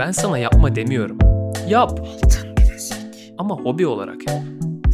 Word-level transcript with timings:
Ben 0.00 0.10
sana 0.10 0.38
yapma 0.38 0.74
demiyorum. 0.74 1.18
Yap. 1.68 2.08
Ama 3.38 3.54
hobi 3.54 3.86
olarak 3.86 4.28
yap. 4.28 4.42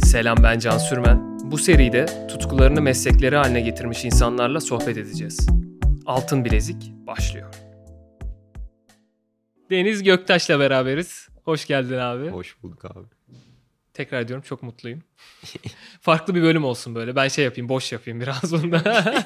Selam 0.03 0.37
ben 0.43 0.59
Can 0.59 0.77
Sürmen. 0.77 1.39
Bu 1.51 1.57
seride 1.57 2.27
tutkularını 2.27 2.81
meslekleri 2.81 3.35
haline 3.35 3.61
getirmiş 3.61 4.05
insanlarla 4.05 4.61
sohbet 4.61 4.97
edeceğiz. 4.97 5.47
Altın 6.05 6.45
Bilezik 6.45 6.91
başlıyor. 7.07 7.53
Deniz 9.69 10.03
Göktaş'la 10.03 10.59
beraberiz. 10.59 11.29
Hoş 11.45 11.67
geldin 11.67 11.97
abi. 11.97 12.29
Hoş 12.29 12.63
bulduk 12.63 12.85
abi. 12.85 13.07
Tekrar 13.93 14.21
ediyorum 14.21 14.43
çok 14.47 14.63
mutluyum. 14.63 15.03
Farklı 16.01 16.35
bir 16.35 16.41
bölüm 16.41 16.65
olsun 16.65 16.95
böyle. 16.95 17.15
Ben 17.15 17.27
şey 17.27 17.45
yapayım, 17.45 17.69
boş 17.69 17.91
yapayım 17.91 18.21
biraz 18.21 18.51
bunda. 18.51 18.83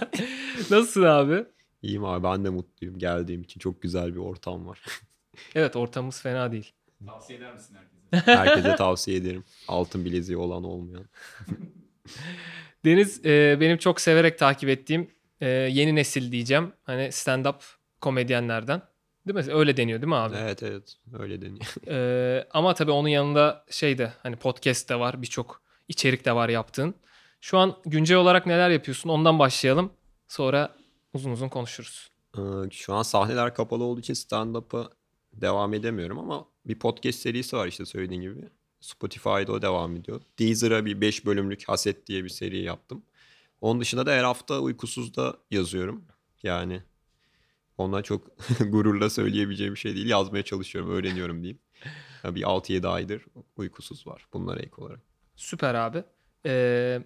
Nasılsın 0.72 1.04
abi? 1.04 1.46
İyiyim 1.82 2.06
abi 2.06 2.24
ben 2.24 2.46
de 2.46 2.50
mutluyum 2.50 2.98
geldiğim 2.98 3.42
için. 3.42 3.60
Çok 3.60 3.82
güzel 3.82 4.14
bir 4.14 4.20
ortam 4.20 4.68
var. 4.68 4.80
Evet 5.56 5.76
ortamımız 5.76 6.22
fena 6.22 6.52
değil. 6.52 6.72
Tavsiye 7.08 7.40
eder 7.40 7.54
misin 7.54 7.76
herkese? 7.76 8.32
Herkese 8.38 8.76
tavsiye 8.76 9.18
ederim. 9.18 9.44
Altın 9.68 10.06
bileziği 10.06 10.38
olan 10.38 10.64
olmayan. 10.64 11.06
Deniz 12.86 13.26
e, 13.26 13.58
benim 13.60 13.78
çok 13.78 14.02
severek 14.02 14.40
takip 14.40 14.70
ettiğim 14.70 15.12
e, 15.42 15.48
yeni 15.50 15.96
nesil 15.96 16.32
diyeceğim. 16.32 16.74
Hani 16.84 17.02
stand-up 17.12 17.56
komedyenlerden. 18.02 18.82
Değil 19.28 19.48
mi? 19.48 19.54
Öyle 19.54 19.78
deniyor 19.78 20.02
değil 20.02 20.10
mi 20.10 20.16
abi? 20.16 20.36
Evet 20.38 20.64
evet 20.64 20.94
öyle 21.20 21.42
deniyor. 21.42 21.66
E, 21.88 22.48
ama 22.52 22.74
tabii 22.74 22.92
onun 22.92 23.08
yanında 23.08 23.66
şey 23.70 23.98
de 23.98 24.14
hani 24.24 24.36
podcast 24.36 24.90
de 24.90 25.00
var. 25.00 25.22
Birçok 25.22 25.62
içerik 25.88 26.26
de 26.26 26.36
var 26.36 26.50
yaptığın. 26.50 26.96
Şu 27.42 27.58
an 27.58 27.78
güncel 27.86 28.18
olarak 28.18 28.46
neler 28.46 28.70
yapıyorsun? 28.70 29.10
Ondan 29.10 29.40
başlayalım. 29.40 29.94
Sonra 30.28 30.76
uzun 31.14 31.32
uzun 31.32 31.50
konuşuruz. 31.50 32.12
Ee, 32.38 32.42
Şu 32.72 32.94
an 32.94 33.04
sahneler 33.04 33.56
kapalı 33.56 33.84
olduğu 33.84 34.00
için 34.00 34.14
stand-up'a 34.14 34.90
devam 35.34 35.74
edemiyorum 35.74 36.20
ama 36.20 36.46
bir 36.66 36.80
podcast 36.80 37.20
serisi 37.20 37.56
var 37.56 37.68
işte 37.68 37.86
söylediğin 37.86 38.22
gibi. 38.22 38.50
Spotify'da 38.80 39.52
o 39.52 39.62
devam 39.62 39.96
ediyor. 39.96 40.22
Deezer'a 40.40 40.86
bir 40.86 41.02
5 41.02 41.26
bölümlük 41.26 41.70
Haset 41.70 42.08
diye 42.08 42.24
bir 42.24 42.30
seri 42.30 42.62
yaptım. 42.62 43.04
Onun 43.62 43.82
dışında 43.82 44.06
da 44.06 44.12
her 44.12 44.24
hafta 44.24 44.60
Uykusuz'da 44.60 45.38
yazıyorum. 45.52 46.06
Yani 46.44 46.84
ona 47.78 48.02
çok 48.02 48.28
gururla 48.60 49.10
söyleyebileceğim 49.10 49.74
bir 49.74 49.80
şey 49.80 49.96
değil. 49.96 50.10
Yazmaya 50.10 50.44
çalışıyorum, 50.44 50.92
öğreniyorum 50.92 51.44
diyeyim. 51.44 51.60
Bir 52.24 52.42
6-7 52.42 52.88
aydır 52.88 53.26
uykusuz 53.56 54.08
var. 54.08 54.28
Bunlara 54.34 54.60
ek 54.60 54.72
olarak. 54.78 55.00
Süper 55.36 55.76
abi. 55.76 56.04
E, 56.46 57.04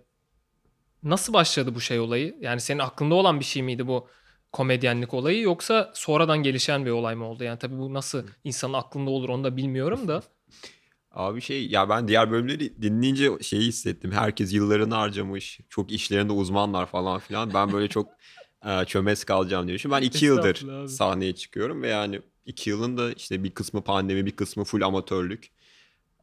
nasıl 1.03 1.33
başladı 1.33 1.75
bu 1.75 1.81
şey 1.81 1.99
olayı? 1.99 2.37
Yani 2.41 2.61
senin 2.61 2.79
aklında 2.79 3.15
olan 3.15 3.39
bir 3.39 3.45
şey 3.45 3.63
miydi 3.63 3.87
bu 3.87 4.07
komedyenlik 4.55 5.13
olayı 5.13 5.41
yoksa 5.41 5.91
sonradan 5.93 6.43
gelişen 6.43 6.85
bir 6.85 6.91
olay 6.91 7.15
mı 7.15 7.25
oldu? 7.25 7.43
Yani 7.43 7.59
tabii 7.59 7.77
bu 7.77 7.93
nasıl 7.93 8.23
insanın 8.43 8.73
aklında 8.73 9.09
olur 9.09 9.29
onu 9.29 9.43
da 9.43 9.57
bilmiyorum 9.57 10.07
da. 10.07 10.23
Abi 11.11 11.41
şey 11.41 11.67
ya 11.67 11.89
ben 11.89 12.07
diğer 12.07 12.31
bölümleri 12.31 12.81
dinleyince 12.81 13.31
şeyi 13.41 13.61
hissettim. 13.61 14.11
Herkes 14.11 14.53
yıllarını 14.53 14.95
harcamış. 14.95 15.59
Çok 15.69 15.91
işlerinde 15.91 16.33
uzmanlar 16.33 16.85
falan 16.85 17.19
filan. 17.19 17.53
Ben 17.53 17.73
böyle 17.73 17.87
çok 17.87 18.09
e, 18.65 18.85
çömez 18.85 19.23
kalacağım 19.23 19.67
diye 19.67 19.75
düşünüyorum. 19.75 20.01
Ben 20.01 20.07
iki 20.07 20.25
yıldır 20.25 20.69
abi. 20.69 20.89
sahneye 20.89 21.35
çıkıyorum 21.35 21.81
ve 21.81 21.87
yani 21.87 22.21
iki 22.45 22.69
yılın 22.69 22.97
da 22.97 23.11
işte 23.11 23.43
bir 23.43 23.51
kısmı 23.51 23.83
pandemi 23.83 24.25
bir 24.25 24.35
kısmı 24.35 24.63
full 24.63 24.81
amatörlük. 24.81 25.51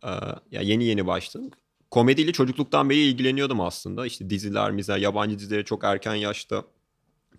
E, 0.05 0.11
ya 0.51 0.63
yeni 0.63 0.85
yeni 0.85 1.07
başladım. 1.07 1.51
Komediyle 1.91 2.33
çocukluktan 2.33 2.91
beri 2.91 2.99
ilgileniyordum 2.99 3.61
aslında. 3.61 4.07
İşte 4.07 4.31
diziler, 4.31 4.71
mizah, 4.71 4.99
yabancı 4.99 5.39
dizilere 5.39 5.65
çok 5.65 5.85
erken 5.85 6.15
yaşta 6.15 6.65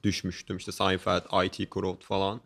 düşmüştüm. 0.04 0.58
İşte 0.58 0.72
Seinfeld, 0.72 1.46
IT 1.46 1.74
Crowd 1.74 2.04
falan. 2.04 2.42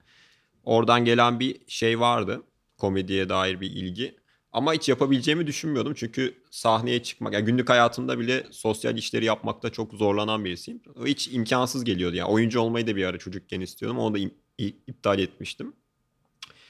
Oradan 0.64 1.06
gelen 1.06 1.40
bir 1.40 1.56
şey 1.68 2.00
vardı. 2.00 2.44
Komediye 2.78 3.30
dair 3.30 3.62
bir 3.62 3.72
ilgi. 3.72 4.16
Ama 4.52 4.74
hiç 4.74 4.90
yapabileceğimi 4.90 5.48
düşünmüyordum. 5.48 5.94
Çünkü 5.94 6.44
sahneye 6.52 7.04
çıkmak, 7.04 7.34
yani 7.34 7.46
günlük 7.46 7.70
hayatımda 7.70 8.20
bile 8.20 8.48
sosyal 8.52 8.98
işleri 8.98 9.26
yapmakta 9.26 9.70
çok 9.70 9.94
zorlanan 9.94 10.46
birisiyim. 10.46 10.82
O 11.02 11.06
hiç 11.06 11.28
imkansız 11.28 11.84
geliyordu. 11.84 12.16
Yani 12.16 12.30
oyuncu 12.30 12.60
olmayı 12.60 12.88
da 12.88 12.96
bir 12.96 13.04
ara 13.06 13.18
çocukken 13.18 13.62
istiyordum. 13.62 14.00
Onu 14.00 14.16
da 14.16 14.20
iptal 14.58 15.20
etmiştim. 15.20 15.74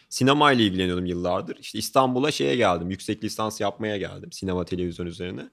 Sinema 0.10 0.52
ile 0.52 0.64
ilgileniyordum 0.64 1.06
yıllardır. 1.06 1.58
İşte 1.60 1.80
İstanbul'a 1.80 2.32
şeye 2.32 2.56
geldim. 2.56 2.90
Yüksek 2.90 3.24
lisans 3.24 3.62
yapmaya 3.62 3.98
geldim. 3.98 4.32
Sinema 4.32 4.66
televizyon 4.66 5.06
üzerine. 5.06 5.50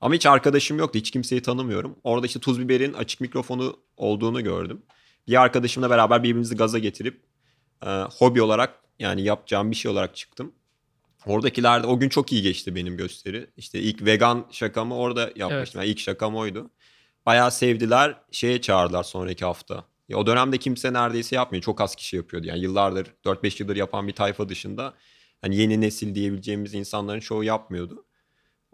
Ama 0.00 0.14
hiç 0.14 0.26
arkadaşım 0.26 0.78
yoktu. 0.78 0.98
Hiç 0.98 1.10
kimseyi 1.10 1.42
tanımıyorum. 1.42 1.96
Orada 2.04 2.26
işte 2.26 2.40
Tuz 2.40 2.60
Biber'in 2.60 2.92
açık 2.92 3.20
mikrofonu 3.20 3.76
olduğunu 3.96 4.44
gördüm. 4.44 4.82
Bir 5.28 5.42
arkadaşımla 5.42 5.90
beraber 5.90 6.22
birbirimizi 6.22 6.56
gaza 6.56 6.78
getirip 6.78 7.22
e, 7.86 7.88
hobi 8.18 8.42
olarak 8.42 8.80
yani 8.98 9.22
yapacağım 9.22 9.70
bir 9.70 9.76
şey 9.76 9.90
olarak 9.90 10.16
çıktım. 10.16 10.52
Oradakiler 11.26 11.82
de 11.82 11.86
o 11.86 11.98
gün 11.98 12.08
çok 12.08 12.32
iyi 12.32 12.42
geçti 12.42 12.74
benim 12.74 12.96
gösteri. 12.96 13.46
İşte 13.56 13.80
ilk 13.80 14.04
vegan 14.04 14.46
şakamı 14.50 14.96
orada 14.96 15.20
yapmıştım. 15.20 15.56
Evet. 15.56 15.74
Yani 15.74 15.86
ilk 15.86 15.98
şakam 15.98 16.36
oydu. 16.36 16.70
Bayağı 17.26 17.50
sevdiler. 17.50 18.16
Şeye 18.30 18.60
çağırdılar 18.60 19.02
sonraki 19.02 19.44
hafta. 19.44 19.84
Ya 20.08 20.16
o 20.16 20.26
dönemde 20.26 20.58
kimse 20.58 20.92
neredeyse 20.92 21.36
yapmıyor. 21.36 21.62
Çok 21.62 21.80
az 21.80 21.96
kişi 21.96 22.16
yapıyordu. 22.16 22.46
Yani 22.46 22.60
yıllardır 22.60 23.06
4-5 23.24 23.62
yıldır 23.62 23.76
yapan 23.76 24.08
bir 24.08 24.12
tayfa 24.12 24.48
dışında 24.48 24.94
hani 25.40 25.56
yeni 25.56 25.80
nesil 25.80 26.14
diyebileceğimiz 26.14 26.74
insanların 26.74 27.20
çoğu 27.20 27.44
yapmıyordu. 27.44 28.05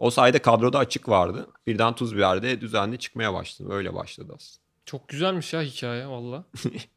O 0.03 0.09
sayede 0.09 0.39
kadroda 0.39 0.79
açık 0.79 1.09
vardı. 1.09 1.47
Birden 1.67 1.95
Tuz 1.95 2.15
Biber'de 2.15 2.61
düzenli 2.61 2.99
çıkmaya 2.99 3.33
başladım. 3.33 3.71
Öyle 3.71 3.93
başladı 3.93 4.33
aslında. 4.35 4.63
Çok 4.85 5.07
güzelmiş 5.09 5.53
ya 5.53 5.61
hikaye 5.61 6.07
valla. 6.07 6.43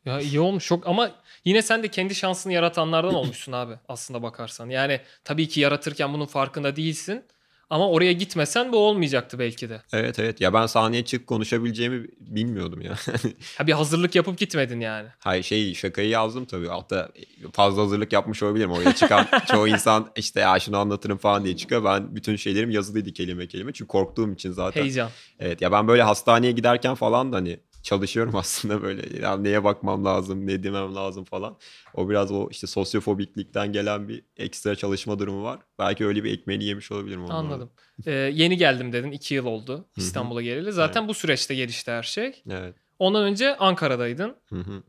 ya 0.05 0.21
iyi 0.21 0.41
olmuş 0.41 0.67
çok 0.67 0.87
ama 0.87 1.11
yine 1.45 1.63
sen 1.63 1.83
de 1.83 1.89
kendi 1.89 2.15
şansını 2.15 2.53
yaratanlardan 2.53 3.15
olmuşsun 3.15 3.53
abi 3.53 3.75
aslında 3.89 4.23
bakarsan. 4.23 4.71
Yani 4.71 5.01
tabii 5.25 5.49
ki 5.49 5.61
yaratırken 5.61 6.13
bunun 6.15 6.27
farkında 6.27 6.77
değilsin. 6.77 7.25
Ama 7.71 7.91
oraya 7.91 8.13
gitmesen 8.13 8.73
bu 8.73 8.77
olmayacaktı 8.79 9.39
belki 9.39 9.69
de. 9.69 9.83
Evet 9.93 10.19
evet. 10.19 10.41
Ya 10.41 10.53
ben 10.55 10.67
sahneye 10.67 11.05
çık 11.05 11.27
konuşabileceğimi 11.27 12.07
bilmiyordum 12.21 12.81
ya. 12.81 12.95
Ha 13.59 13.67
bir 13.67 13.73
hazırlık 13.73 14.15
yapıp 14.15 14.39
gitmedin 14.39 14.81
yani. 14.81 15.09
Hayır 15.19 15.43
şey 15.43 15.75
şakayı 15.75 16.09
yazdım 16.09 16.45
tabii. 16.45 16.69
Hatta 16.69 17.09
fazla 17.53 17.83
hazırlık 17.83 18.13
yapmış 18.13 18.43
olabilirim. 18.43 18.71
Oraya 18.71 18.95
çıkan 18.95 19.27
çoğu 19.51 19.69
insan 19.69 20.11
işte 20.17 20.41
ya 20.41 20.59
şunu 20.61 20.79
anlatırım 20.79 21.19
falan 21.19 21.45
diye 21.45 21.57
çıkıyor. 21.57 21.85
Ben 21.85 22.17
bütün 22.17 22.37
şeylerim 22.37 22.71
yazılıydı 22.71 23.13
kelime 23.13 23.47
kelime. 23.47 23.73
Çünkü 23.73 23.89
korktuğum 23.89 24.33
için 24.33 24.53
zaten. 24.53 24.81
Heyecan. 24.83 25.11
Evet 25.41 25.63
ya 25.63 25.73
ben 25.73 25.89
böyle 25.89 26.03
hastaneye 26.03 26.53
giderken 26.53 26.95
falan 26.95 27.33
da 27.33 27.37
hani 27.37 27.61
çalışıyorum 27.87 28.35
aslında 28.37 28.83
böyle. 28.83 29.23
Ya 29.23 29.37
neye 29.37 29.65
bakmam 29.65 30.05
lazım, 30.05 30.47
ne 30.47 30.63
demem 30.63 30.95
lazım 30.95 31.25
falan. 31.25 31.57
O 31.95 32.11
biraz 32.11 32.33
o 32.33 32.49
işte 32.51 32.67
sosyofobiklikten 32.67 33.73
gelen 33.73 34.09
bir 34.09 34.23
ekstra 34.37 34.77
çalışma 34.77 35.19
durumu 35.19 35.43
var. 35.43 35.59
Belki 35.79 36.07
öyle 36.07 36.25
bir 36.25 36.33
ekmeğini 36.33 36.65
yemiş 36.65 36.93
olabilirim. 36.93 37.21
onunla. 37.21 37.35
Anladım. 37.35 37.71
Ee, 38.07 38.13
yeni 38.13 38.57
geldim 38.57 38.93
dedin. 38.93 39.11
iki 39.11 39.35
yıl 39.35 39.47
oldu 39.47 39.85
İstanbul'a 39.97 40.43
geleli. 40.43 40.73
Zaten 40.73 41.09
bu 41.09 41.15
süreçte 41.15 41.55
gelişti 41.55 41.91
her 41.91 42.03
şey. 42.03 42.43
Evet. 42.51 42.75
Ondan 42.99 43.25
önce 43.25 43.57
Ankara'daydın. 43.57 44.37
Hı 44.49 44.57
hı. 44.57 44.83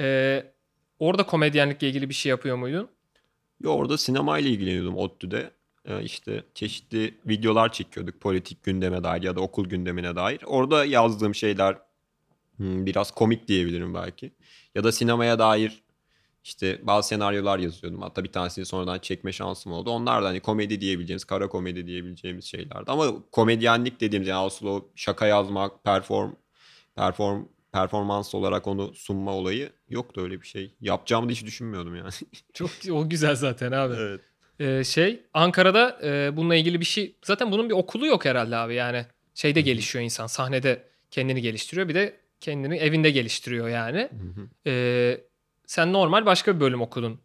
Ee, 0.00 0.52
orada 0.98 1.26
komedyenlikle 1.26 1.88
ilgili 1.88 2.08
bir 2.08 2.14
şey 2.14 2.30
yapıyor 2.30 2.56
muydun? 2.56 2.88
Yo, 3.60 3.70
orada 3.72 3.98
sinemayla 3.98 4.50
ilgileniyordum 4.50 4.96
ODTÜ'de. 4.96 5.50
Ee, 5.84 6.02
işte 6.02 6.44
çeşitli 6.54 7.14
videolar 7.26 7.72
çekiyorduk 7.72 8.20
politik 8.20 8.62
gündeme 8.62 9.04
dair 9.04 9.22
ya 9.22 9.36
da 9.36 9.40
okul 9.40 9.68
gündemine 9.68 10.16
dair. 10.16 10.40
Orada 10.46 10.84
yazdığım 10.84 11.34
şeyler 11.34 11.76
biraz 12.60 13.10
komik 13.10 13.48
diyebilirim 13.48 13.94
belki. 13.94 14.32
Ya 14.74 14.84
da 14.84 14.92
sinemaya 14.92 15.38
dair 15.38 15.82
işte 16.44 16.78
bazı 16.82 17.08
senaryolar 17.08 17.58
yazıyordum. 17.58 18.02
Hatta 18.02 18.24
bir 18.24 18.32
tanesini 18.32 18.64
sonradan 18.64 18.98
çekme 18.98 19.32
şansım 19.32 19.72
oldu. 19.72 19.90
Onlar 19.90 20.22
da 20.22 20.26
hani 20.26 20.40
komedi 20.40 20.80
diyebileceğimiz, 20.80 21.24
kara 21.24 21.48
komedi 21.48 21.86
diyebileceğimiz 21.86 22.44
şeylerdi. 22.44 22.90
Ama 22.90 23.14
komedyenlik 23.32 24.00
dediğimiz 24.00 24.28
yani 24.28 24.46
asıl 24.46 24.66
o 24.66 24.88
şaka 24.96 25.26
yazmak, 25.26 25.84
perform, 25.84 26.32
perform, 26.96 27.44
performans 27.72 28.34
olarak 28.34 28.66
onu 28.66 28.94
sunma 28.94 29.34
olayı 29.34 29.72
yoktu 29.88 30.20
öyle 30.20 30.40
bir 30.40 30.46
şey. 30.46 30.74
Yapacağımı 30.80 31.28
da 31.28 31.32
hiç 31.32 31.44
düşünmüyordum 31.44 31.96
yani. 31.96 32.10
Çok 32.54 32.70
o 32.90 33.08
güzel 33.08 33.36
zaten 33.36 33.72
abi. 33.72 33.94
evet. 33.98 34.20
Ee, 34.60 34.84
şey 34.84 35.22
Ankara'da 35.34 35.98
e, 36.02 36.36
bununla 36.36 36.54
ilgili 36.54 36.80
bir 36.80 36.84
şey 36.84 37.16
zaten 37.24 37.52
bunun 37.52 37.68
bir 37.68 37.74
okulu 37.74 38.06
yok 38.06 38.24
herhalde 38.24 38.56
abi 38.56 38.74
yani 38.74 39.06
şeyde 39.34 39.60
gelişiyor 39.60 40.04
insan 40.04 40.26
sahnede 40.26 40.82
kendini 41.10 41.42
geliştiriyor 41.42 41.88
bir 41.88 41.94
de 41.94 42.19
kendini 42.40 42.76
evinde 42.76 43.10
geliştiriyor 43.10 43.68
yani. 43.68 43.98
Hı 43.98 44.40
hı. 44.40 44.48
Ee, 44.70 45.20
sen 45.66 45.92
normal 45.92 46.26
başka 46.26 46.56
bir 46.56 46.60
bölüm 46.60 46.80
okudun 46.82 47.20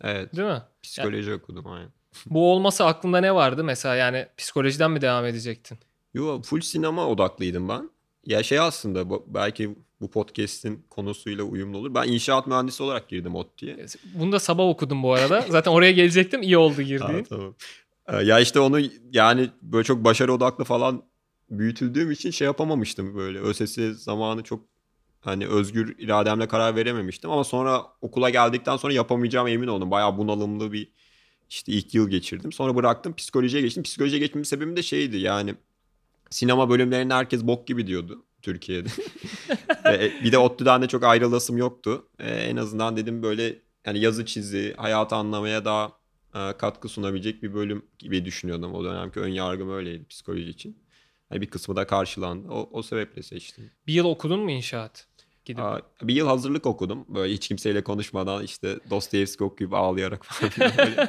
Evet. 0.00 0.36
değil 0.36 0.48
mi? 0.48 0.62
Psikoloji 0.82 1.34
okudum 1.34 1.66
aynen. 1.66 1.90
Bu 2.26 2.52
olmasa 2.52 2.86
aklında 2.86 3.20
ne 3.20 3.34
vardı 3.34 3.64
mesela 3.64 3.94
yani 3.94 4.26
psikolojiden 4.38 4.90
mi 4.90 5.00
devam 5.00 5.24
edecektin? 5.24 5.78
Yo 6.14 6.42
full 6.42 6.60
sinema 6.60 7.06
odaklıydım 7.06 7.68
ben. 7.68 7.90
Ya 8.26 8.42
şey 8.42 8.58
aslında 8.58 9.10
bu, 9.10 9.24
belki 9.28 9.76
bu 10.00 10.10
podcast'in 10.10 10.86
konusuyla 10.90 11.44
uyumlu 11.44 11.78
olur. 11.78 11.94
Ben 11.94 12.08
inşaat 12.08 12.46
mühendisi 12.46 12.82
olarak 12.82 13.08
girdim 13.08 13.34
ODTÜ'ye. 13.34 13.86
Bunu 14.14 14.32
da 14.32 14.40
sabah 14.40 14.64
okudum 14.64 15.02
bu 15.02 15.12
arada. 15.12 15.40
Zaten 15.48 15.70
oraya 15.70 15.92
gelecektim 15.92 16.42
iyi 16.42 16.58
oldu 16.58 16.76
Ha, 16.76 16.82
girdiğin. 16.82 17.24
tamam. 17.24 17.54
Ee, 18.08 18.16
Ya 18.16 18.40
işte 18.40 18.60
onu 18.60 18.80
yani 19.12 19.50
böyle 19.62 19.84
çok 19.84 20.04
başarı 20.04 20.32
odaklı 20.32 20.64
falan 20.64 21.02
büyütüldüğüm 21.50 22.10
için 22.10 22.30
şey 22.30 22.44
yapamamıştım 22.44 23.14
böyle. 23.14 23.38
ÖSS 23.40 23.78
zamanı 24.02 24.42
çok 24.42 24.64
hani 25.20 25.46
özgür 25.46 25.94
irademle 25.98 26.48
karar 26.48 26.76
verememiştim 26.76 27.30
ama 27.30 27.44
sonra 27.44 27.86
okula 28.00 28.30
geldikten 28.30 28.76
sonra 28.76 28.92
yapamayacağım 28.92 29.46
emin 29.46 29.68
oldum. 29.68 29.90
Bayağı 29.90 30.18
bunalımlı 30.18 30.72
bir 30.72 30.92
işte 31.50 31.72
ilk 31.72 31.94
yıl 31.94 32.10
geçirdim. 32.10 32.52
Sonra 32.52 32.76
bıraktım 32.76 33.14
psikolojiye 33.16 33.62
geçtim. 33.62 33.82
Psikolojiye 33.82 34.20
geçmemin 34.20 34.44
sebebi 34.44 34.76
de 34.76 34.82
şeydi 34.82 35.16
yani 35.16 35.54
sinema 36.30 36.70
bölümlerinde 36.70 37.14
herkes 37.14 37.42
bok 37.42 37.66
gibi 37.66 37.86
diyordu 37.86 38.24
Türkiye'de. 38.42 38.88
Ve 39.84 40.12
bir 40.24 40.32
de 40.32 40.38
ODTÜ'den 40.38 40.82
de 40.82 40.88
çok 40.88 41.04
ayrılasım 41.04 41.56
yoktu. 41.56 42.08
Ee, 42.18 42.30
en 42.30 42.56
azından 42.56 42.96
dedim 42.96 43.22
böyle 43.22 43.62
yani 43.86 43.98
yazı 44.00 44.26
çizi, 44.26 44.74
hayatı 44.76 45.14
anlamaya 45.14 45.64
daha 45.64 45.92
e, 46.34 46.56
katkı 46.58 46.88
sunabilecek 46.88 47.42
bir 47.42 47.54
bölüm 47.54 47.84
gibi 47.98 48.24
düşünüyordum. 48.24 48.74
O 48.74 48.84
dönemki 48.84 49.20
ön 49.20 49.28
yargım 49.28 49.70
öyleydi 49.70 50.06
psikoloji 50.08 50.50
için. 50.50 50.87
Yani 51.30 51.40
bir 51.40 51.46
kısmı 51.46 51.76
da 51.76 51.86
karşılandı. 51.86 52.48
O, 52.48 52.68
o 52.72 52.82
sebeple 52.82 53.22
seçtim. 53.22 53.70
Bir 53.86 53.92
yıl 53.92 54.04
okudun 54.04 54.40
mu 54.40 54.50
inşaat? 54.50 55.06
Gidip. 55.44 55.64
Aa, 55.64 55.80
bir 56.02 56.14
yıl 56.14 56.26
hazırlık 56.26 56.66
okudum. 56.66 57.04
Böyle 57.08 57.32
hiç 57.32 57.48
kimseyle 57.48 57.84
konuşmadan 57.84 58.44
işte 58.44 58.78
Dostoyevski 58.90 59.44
okuyup 59.44 59.74
ağlayarak 59.74 60.24
falan 60.24 61.08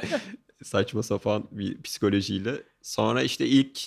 saçma 0.62 1.02
sapan 1.02 1.48
bir 1.50 1.82
psikolojiyle. 1.82 2.62
Sonra 2.82 3.22
işte 3.22 3.46
ilk 3.46 3.80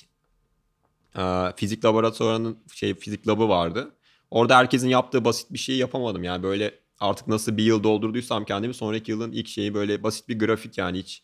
e, 1.18 1.24
fizik 1.56 1.86
laboratuvarının 1.86 2.58
şey 2.74 2.96
fizik 2.96 3.28
labı 3.28 3.50
vardı. 3.50 3.92
Orada 4.32 4.58
herkesin 4.58 4.90
yaptığı 4.90 5.26
basit 5.26 5.54
bir 5.54 5.58
şeyi 5.58 5.80
yapamadım. 5.80 6.24
Yani 6.24 6.44
böyle 6.44 6.80
artık 7.00 7.28
nasıl 7.28 7.58
bir 7.58 7.64
yıl 7.64 7.84
doldurduysam 7.84 8.46
kendimi 8.46 8.74
sonraki 8.74 9.12
yılın 9.12 9.32
ilk 9.32 9.48
şeyi 9.48 9.74
böyle 9.74 10.04
basit 10.04 10.30
bir 10.30 10.40
grafik 10.40 10.78
yani 10.78 11.00
hiç 11.00 11.24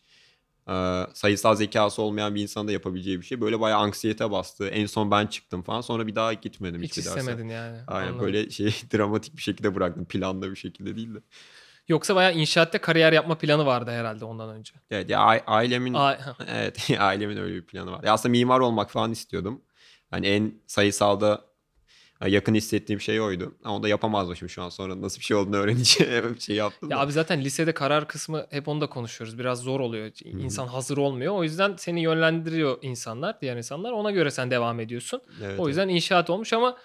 e, 0.68 1.06
sayısal 1.14 1.56
zekası 1.56 2.02
olmayan 2.02 2.34
bir 2.34 2.42
insanın 2.42 2.68
da 2.68 2.72
yapabileceği 2.72 3.20
bir 3.20 3.26
şey. 3.26 3.40
Böyle 3.40 3.60
bayağı 3.60 3.78
anksiyete 3.80 4.30
bastı. 4.30 4.68
En 4.68 4.86
son 4.86 5.10
ben 5.10 5.26
çıktım 5.26 5.62
falan. 5.62 5.80
Sonra 5.80 6.06
bir 6.06 6.14
daha 6.14 6.32
gitmedim 6.32 6.82
Hiç 6.82 6.90
hiçbir 6.90 7.04
derse. 7.04 7.20
istemedin 7.20 7.48
yani. 7.48 7.78
Aynen 7.86 8.08
Anladım. 8.08 8.26
böyle 8.26 8.50
şey 8.50 8.66
dramatik 8.94 9.36
bir 9.36 9.42
şekilde 9.42 9.74
bıraktım. 9.74 10.04
Planlı 10.04 10.50
bir 10.50 10.56
şekilde 10.56 10.96
değil 10.96 11.14
de. 11.14 11.18
Yoksa 11.88 12.14
bayağı 12.16 12.34
inşaatta 12.34 12.80
kariyer 12.80 13.12
yapma 13.12 13.38
planı 13.38 13.66
vardı 13.66 13.90
herhalde 13.90 14.24
ondan 14.24 14.48
önce. 14.50 14.72
Evet 14.90 15.10
ya 15.10 15.20
a- 15.20 15.44
ailemin 15.46 15.94
Aa, 15.94 16.18
evet 16.48 16.90
ailemin 16.98 17.36
öyle 17.36 17.54
bir 17.54 17.66
planı 17.66 17.92
var. 17.92 18.04
Ya 18.04 18.12
aslında 18.12 18.30
mimar 18.30 18.60
olmak 18.60 18.90
falan 18.90 19.12
istiyordum. 19.12 19.62
Hani 20.10 20.26
en 20.26 20.54
sayısalda 20.66 21.44
yakın 22.28 22.54
hissettiğim 22.54 23.00
şey 23.00 23.20
oydu. 23.20 23.54
Ama 23.64 23.74
onu 23.74 23.82
da 23.82 23.88
yapamazmışım 23.88 24.48
şu 24.48 24.62
an 24.62 24.68
sonra. 24.68 25.02
Nasıl 25.02 25.18
bir 25.18 25.24
şey 25.24 25.36
olduğunu 25.36 25.56
öğrenince 25.56 26.24
bir 26.34 26.40
şey 26.40 26.56
yaptım. 26.56 26.90
Ya 26.90 26.96
da. 26.96 27.00
abi 27.00 27.12
zaten 27.12 27.40
lisede 27.44 27.74
karar 27.74 28.08
kısmı 28.08 28.46
hep 28.50 28.68
onu 28.68 28.80
da 28.80 28.86
konuşuyoruz. 28.86 29.38
Biraz 29.38 29.60
zor 29.60 29.80
oluyor. 29.80 30.10
İnsan 30.24 30.66
hazır 30.66 30.96
olmuyor. 30.96 31.34
O 31.34 31.44
yüzden 31.44 31.74
seni 31.76 32.02
yönlendiriyor 32.02 32.78
insanlar, 32.82 33.40
diğer 33.40 33.56
insanlar. 33.56 33.92
Ona 33.92 34.10
göre 34.10 34.30
sen 34.30 34.50
devam 34.50 34.80
ediyorsun. 34.80 35.22
Evet, 35.44 35.60
o 35.60 35.68
yüzden 35.68 35.88
inşaat 35.88 36.30
olmuş 36.30 36.52
ama 36.52 36.76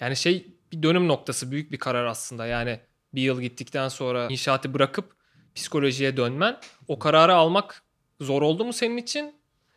yani 0.00 0.16
şey 0.16 0.46
bir 0.72 0.82
dönüm 0.82 1.08
noktası, 1.08 1.50
büyük 1.50 1.72
bir 1.72 1.78
karar 1.78 2.06
aslında. 2.06 2.46
Yani 2.46 2.80
bir 3.14 3.22
yıl 3.22 3.40
gittikten 3.40 3.88
sonra 3.88 4.26
inşaatı 4.30 4.74
bırakıp 4.74 5.16
psikolojiye 5.54 6.16
dönmen. 6.16 6.58
O 6.88 6.98
kararı 6.98 7.34
almak 7.34 7.82
zor 8.20 8.42
oldu 8.42 8.64
mu 8.64 8.72
senin 8.72 8.96
için? 8.96 9.34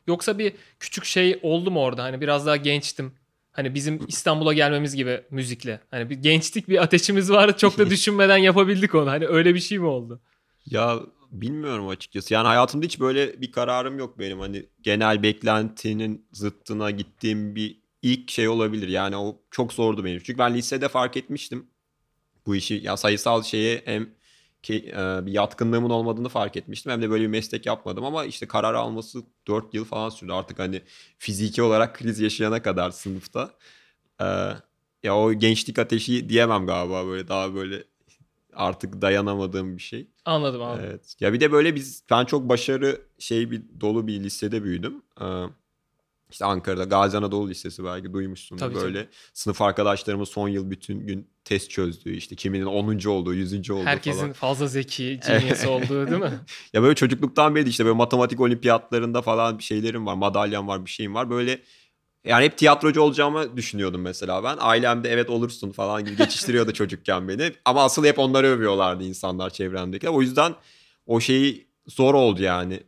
Yoksa 0.07 0.39
bir 0.39 0.53
küçük 0.79 1.05
şey 1.05 1.39
oldu 1.41 1.71
mu 1.71 1.81
orada? 1.81 2.03
Hani 2.03 2.21
biraz 2.21 2.45
daha 2.45 2.55
gençtim. 2.55 3.13
Hani 3.55 3.73
bizim 3.75 3.99
İstanbul'a 4.07 4.53
gelmemiz 4.53 4.95
gibi 4.95 5.21
müzikle. 5.29 5.79
Hani 5.91 6.09
bir 6.09 6.15
gençlik 6.15 6.69
bir 6.69 6.83
ateşimiz 6.83 7.31
vardı. 7.31 7.55
Çok 7.57 7.77
da 7.77 7.89
düşünmeden 7.89 8.37
yapabildik 8.37 8.95
onu. 8.95 9.09
Hani 9.09 9.27
öyle 9.27 9.55
bir 9.55 9.59
şey 9.59 9.79
mi 9.79 9.85
oldu? 9.85 10.21
Ya 10.65 10.99
bilmiyorum 11.31 11.87
açıkçası. 11.87 12.33
Yani 12.33 12.47
hayatımda 12.47 12.85
hiç 12.85 12.99
böyle 12.99 13.41
bir 13.41 13.51
kararım 13.51 13.99
yok 13.99 14.19
benim. 14.19 14.39
Hani 14.39 14.65
genel 14.81 15.23
beklentinin 15.23 16.27
zıttına 16.31 16.91
gittiğim 16.91 17.55
bir 17.55 17.79
ilk 18.01 18.31
şey 18.31 18.47
olabilir. 18.47 18.87
Yani 18.87 19.17
o 19.17 19.41
çok 19.51 19.73
zordu 19.73 20.05
benim. 20.05 20.19
Çünkü 20.23 20.39
ben 20.39 20.53
lisede 20.53 20.87
fark 20.87 21.17
etmiştim 21.17 21.67
bu 22.45 22.55
işi. 22.55 22.73
Ya 22.73 22.97
sayısal 22.97 23.43
şeye 23.43 23.81
hem 23.85 24.09
ki 24.65 24.93
e, 24.97 25.25
bir 25.25 25.31
yatkınlığımın 25.31 25.89
olmadığını 25.89 26.29
fark 26.29 26.57
etmiştim. 26.57 26.91
Hem 26.91 27.01
de 27.01 27.09
böyle 27.09 27.23
bir 27.23 27.27
meslek 27.27 27.65
yapmadım 27.65 28.05
ama 28.05 28.25
işte 28.25 28.47
karar 28.47 28.73
alması 28.73 29.23
4 29.47 29.73
yıl 29.73 29.85
falan 29.85 30.09
sürdü. 30.09 30.31
Artık 30.31 30.59
hani 30.59 30.81
fiziki 31.17 31.61
olarak 31.61 31.95
kriz 31.95 32.19
yaşayana 32.19 32.61
kadar 32.61 32.91
sınıfta. 32.91 33.51
E, 34.21 34.25
ya 35.03 35.17
o 35.17 35.33
gençlik 35.33 35.79
ateşi 35.79 36.29
diyemem 36.29 36.65
galiba 36.65 37.05
böyle 37.07 37.27
daha 37.27 37.55
böyle 37.55 37.83
artık 38.53 39.01
dayanamadığım 39.01 39.77
bir 39.77 39.81
şey. 39.81 40.07
Anladım 40.25 40.61
abi. 40.61 40.81
Evet. 40.85 41.15
Ya 41.19 41.33
bir 41.33 41.39
de 41.39 41.51
böyle 41.51 41.75
biz 41.75 42.03
ben 42.09 42.25
çok 42.25 42.49
başarı 42.49 43.01
şey 43.19 43.51
bir 43.51 43.61
dolu 43.81 44.07
bir 44.07 44.23
lisede 44.23 44.63
büyüdüm. 44.63 45.01
Ee, 45.21 45.25
işte 46.35 46.45
Ankara'da 46.45 46.83
Gazi 46.83 47.17
Anadolu 47.17 47.49
Lisesi 47.49 47.85
belki 47.85 48.13
duymuşsun 48.13 48.57
Tabii, 48.57 48.75
böyle. 48.75 49.07
Sınıf 49.33 49.61
arkadaşlarımız 49.61 50.29
son 50.29 50.47
yıl 50.47 50.71
bütün 50.71 51.07
gün 51.07 51.29
test 51.45 51.69
çözdüğü 51.69 52.15
işte 52.15 52.35
kiminin 52.35 52.65
10. 52.65 53.05
olduğu 53.05 53.33
100. 53.33 53.71
olduğu 53.71 53.85
Herkesin 53.85 54.19
falan. 54.19 54.33
fazla 54.33 54.67
zeki, 54.67 55.19
genius 55.27 55.65
olduğu 55.65 56.07
değil 56.07 56.21
mi? 56.21 56.39
Ya 56.73 56.81
böyle 56.81 56.95
çocukluktan 56.95 57.55
beri 57.55 57.69
işte 57.69 57.85
böyle 57.85 57.95
matematik 57.95 58.39
olimpiyatlarında 58.39 59.21
falan 59.21 59.57
bir 59.57 59.63
şeylerim 59.63 60.05
var. 60.05 60.13
Madalyam 60.13 60.67
var 60.67 60.85
bir 60.85 60.89
şeyim 60.89 61.15
var. 61.15 61.29
Böyle 61.29 61.61
yani 62.25 62.45
hep 62.45 62.57
tiyatrocu 62.57 63.01
olacağımı 63.01 63.57
düşünüyordum 63.57 64.01
mesela 64.01 64.43
ben. 64.43 64.57
Ailem 64.59 65.03
de 65.03 65.09
evet 65.09 65.29
olursun 65.29 65.71
falan 65.71 66.05
gibi 66.05 66.17
geçiştiriyordu 66.17 66.71
çocukken 66.73 67.27
beni. 67.27 67.51
Ama 67.65 67.83
asıl 67.83 68.05
hep 68.05 68.19
onları 68.19 68.47
övüyorlardı 68.47 69.03
insanlar 69.03 69.49
çevremdekiler. 69.49 70.11
O 70.11 70.21
yüzden 70.21 70.55
o 71.05 71.19
şeyi 71.19 71.67
zor 71.87 72.13
oldu 72.13 72.43
yani. 72.43 72.83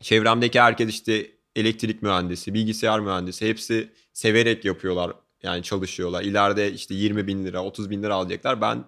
Çevremdeki 0.00 0.60
herkes 0.60 0.88
işte 0.88 1.37
elektrik 1.60 2.02
mühendisi, 2.02 2.54
bilgisayar 2.54 3.00
mühendisi 3.00 3.48
hepsi 3.48 3.92
severek 4.12 4.64
yapıyorlar. 4.64 5.12
Yani 5.42 5.62
çalışıyorlar. 5.62 6.22
İleride 6.22 6.72
işte 6.72 6.94
20 6.94 7.26
bin 7.26 7.44
lira, 7.44 7.64
30 7.64 7.90
bin 7.90 8.02
lira 8.02 8.14
alacaklar. 8.14 8.60
Ben 8.60 8.84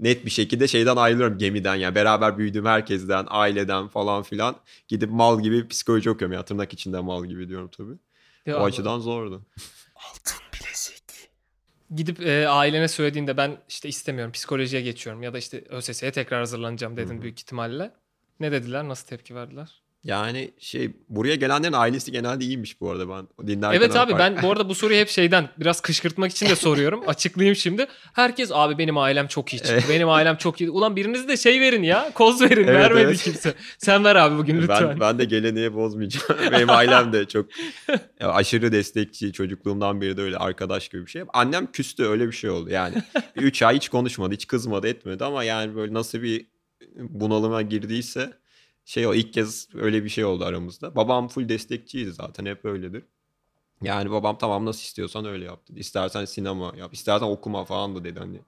net 0.00 0.24
bir 0.24 0.30
şekilde 0.30 0.68
şeyden 0.68 0.96
ayrılıyorum 0.96 1.38
gemiden 1.38 1.74
yani 1.74 1.94
beraber 1.94 2.38
büyüdüğüm 2.38 2.66
herkesten, 2.66 3.26
aileden 3.28 3.88
falan 3.88 4.22
filan 4.22 4.56
gidip 4.88 5.10
mal 5.10 5.42
gibi 5.42 5.68
psikoloji 5.68 6.10
okuyorum 6.10 6.32
ya 6.32 6.44
tırnak 6.44 6.72
içinde 6.72 7.00
mal 7.00 7.24
gibi 7.24 7.48
diyorum 7.48 7.70
tabii. 7.76 7.94
Ya 8.46 8.56
o 8.56 8.58
abi, 8.58 8.64
açıdan 8.64 8.98
zordu. 8.98 9.46
Gidip 11.94 12.20
e, 12.20 12.48
ailene 12.48 12.88
söylediğinde 12.88 13.36
ben 13.36 13.56
işte 13.68 13.88
istemiyorum 13.88 14.32
psikolojiye 14.32 14.82
geçiyorum 14.82 15.22
ya 15.22 15.32
da 15.32 15.38
işte 15.38 15.64
ÖSS'ye 15.68 16.12
tekrar 16.12 16.40
hazırlanacağım 16.40 16.96
dedin 16.96 17.14
Hı 17.14 17.18
hı. 17.18 17.22
büyük 17.22 17.40
ihtimalle. 17.40 17.92
Ne 18.40 18.52
dediler? 18.52 18.88
Nasıl 18.88 19.06
tepki 19.06 19.34
verdiler? 19.34 19.83
Yani 20.04 20.50
şey 20.58 20.92
buraya 21.08 21.34
gelenlerin 21.34 21.72
ailesi 21.72 22.12
genelde 22.12 22.44
iyiymiş 22.44 22.80
bu 22.80 22.90
arada 22.90 23.08
ben 23.08 23.46
dinlerken. 23.46 23.78
Evet 23.78 23.96
abi 23.96 24.12
fark- 24.12 24.18
ben 24.18 24.42
bu 24.42 24.52
arada 24.52 24.68
bu 24.68 24.74
soruyu 24.74 24.98
hep 24.98 25.08
şeyden 25.08 25.48
biraz 25.58 25.80
kışkırtmak 25.80 26.30
için 26.30 26.48
de 26.48 26.56
soruyorum. 26.56 27.02
Açıklayayım 27.06 27.56
şimdi. 27.56 27.86
Herkes 28.12 28.50
abi 28.52 28.78
benim 28.78 28.98
ailem 28.98 29.26
çok 29.26 29.52
iyi 29.52 29.56
çıktı. 29.56 29.84
Benim 29.88 30.08
ailem 30.08 30.36
çok 30.36 30.60
iyi. 30.60 30.70
Ulan 30.70 30.96
biriniz 30.96 31.28
de 31.28 31.36
şey 31.36 31.60
verin 31.60 31.82
ya. 31.82 32.10
Koz 32.14 32.42
verin. 32.42 32.64
Evet, 32.64 32.74
Vermedi 32.74 33.04
evet. 33.06 33.22
kimse. 33.22 33.54
Sen 33.78 34.04
ver 34.04 34.16
abi 34.16 34.38
bugün 34.38 34.62
lütfen. 34.62 34.88
Ben, 34.88 35.00
ben 35.00 35.18
de 35.18 35.24
geleneği 35.24 35.74
bozmayacağım. 35.74 36.40
Benim 36.52 36.70
ailem 36.70 37.12
de 37.12 37.28
çok 37.28 37.46
aşırı 38.20 38.72
destekçi. 38.72 39.32
Çocukluğumdan 39.32 40.00
beri 40.00 40.16
de 40.16 40.22
öyle 40.22 40.36
arkadaş 40.36 40.88
gibi 40.88 41.06
bir 41.06 41.10
şey. 41.10 41.22
Annem 41.32 41.72
küstü 41.72 42.04
öyle 42.04 42.26
bir 42.26 42.32
şey 42.32 42.50
oldu 42.50 42.70
yani. 42.70 42.94
3 43.36 43.62
ay 43.62 43.76
hiç 43.76 43.88
konuşmadı, 43.88 44.34
hiç 44.34 44.46
kızmadı 44.46 44.88
etmedi 44.88 45.24
ama 45.24 45.44
yani 45.44 45.76
böyle 45.76 45.94
nasıl 45.94 46.22
bir 46.22 46.46
bunalıma 46.96 47.62
girdiyse 47.62 48.32
şey 48.84 49.06
o 49.06 49.14
ilk 49.14 49.32
kez 49.32 49.68
öyle 49.74 50.04
bir 50.04 50.08
şey 50.08 50.24
oldu 50.24 50.44
aramızda. 50.44 50.96
Babam 50.96 51.28
full 51.28 51.48
destekçiydi 51.48 52.12
zaten 52.12 52.46
hep 52.46 52.64
öyledir. 52.64 53.02
Yani 53.82 54.10
babam 54.10 54.38
tamam 54.38 54.66
nasıl 54.66 54.80
istiyorsan 54.80 55.24
öyle 55.24 55.44
yap 55.44 55.68
dedi. 55.68 55.80
İstersen 55.80 56.24
sinema 56.24 56.72
yap, 56.76 56.94
istersen 56.94 57.26
okuma 57.26 57.64
falan 57.64 57.96
da 57.96 58.04
dedi 58.04 58.18
hani. 58.18 58.40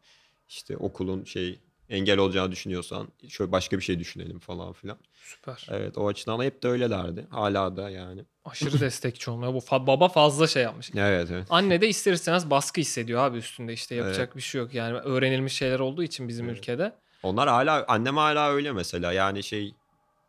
İşte 0.48 0.76
okulun 0.76 1.24
şey 1.24 1.60
engel 1.88 2.18
olacağını 2.18 2.52
düşünüyorsan 2.52 3.08
şöyle 3.28 3.52
başka 3.52 3.78
bir 3.78 3.82
şey 3.82 3.98
düşünelim 3.98 4.38
falan 4.38 4.72
filan. 4.72 4.98
Süper. 5.14 5.66
Evet 5.70 5.98
o 5.98 6.08
açıdan 6.08 6.42
hep 6.42 6.62
de 6.62 6.68
öylelerdi. 6.68 7.26
Hala 7.30 7.76
da 7.76 7.90
yani. 7.90 8.24
Aşırı 8.44 8.80
destekçi 8.80 9.30
olmuyor. 9.30 9.54
Bu 9.54 9.58
fa- 9.58 9.86
baba 9.86 10.08
fazla 10.08 10.46
şey 10.46 10.62
yapmış. 10.62 10.90
Evet 10.96 11.28
evet. 11.30 11.46
Anne 11.50 11.80
de 11.80 11.88
ister 11.88 12.12
istemez 12.12 12.50
baskı 12.50 12.80
hissediyor 12.80 13.20
abi 13.20 13.38
üstünde 13.38 13.72
işte 13.72 13.94
yapacak 13.94 14.36
bir 14.36 14.40
şey 14.40 14.60
yok. 14.60 14.74
Yani 14.74 14.98
öğrenilmiş 14.98 15.52
şeyler 15.52 15.78
olduğu 15.78 16.02
için 16.02 16.28
bizim 16.28 16.46
Evet. 16.48 16.58
ülkede. 16.58 16.92
Onlar 17.22 17.48
hala 17.48 17.84
annem 17.88 18.16
hala 18.16 18.50
öyle 18.50 18.72
mesela. 18.72 19.12
Yani 19.12 19.42
şey 19.42 19.74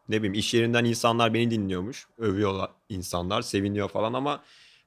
ne 0.10 0.18
bileyim 0.18 0.34
iş 0.34 0.54
yerinden 0.54 0.86
insanlar 0.86 1.34
beni 1.34 1.52
dinliyormuş. 1.52 2.08
Övüyorlar 2.18 2.70
insanlar 2.90 3.42
seviniyor 3.42 3.90
falan 3.90 4.14
ama 4.14 4.44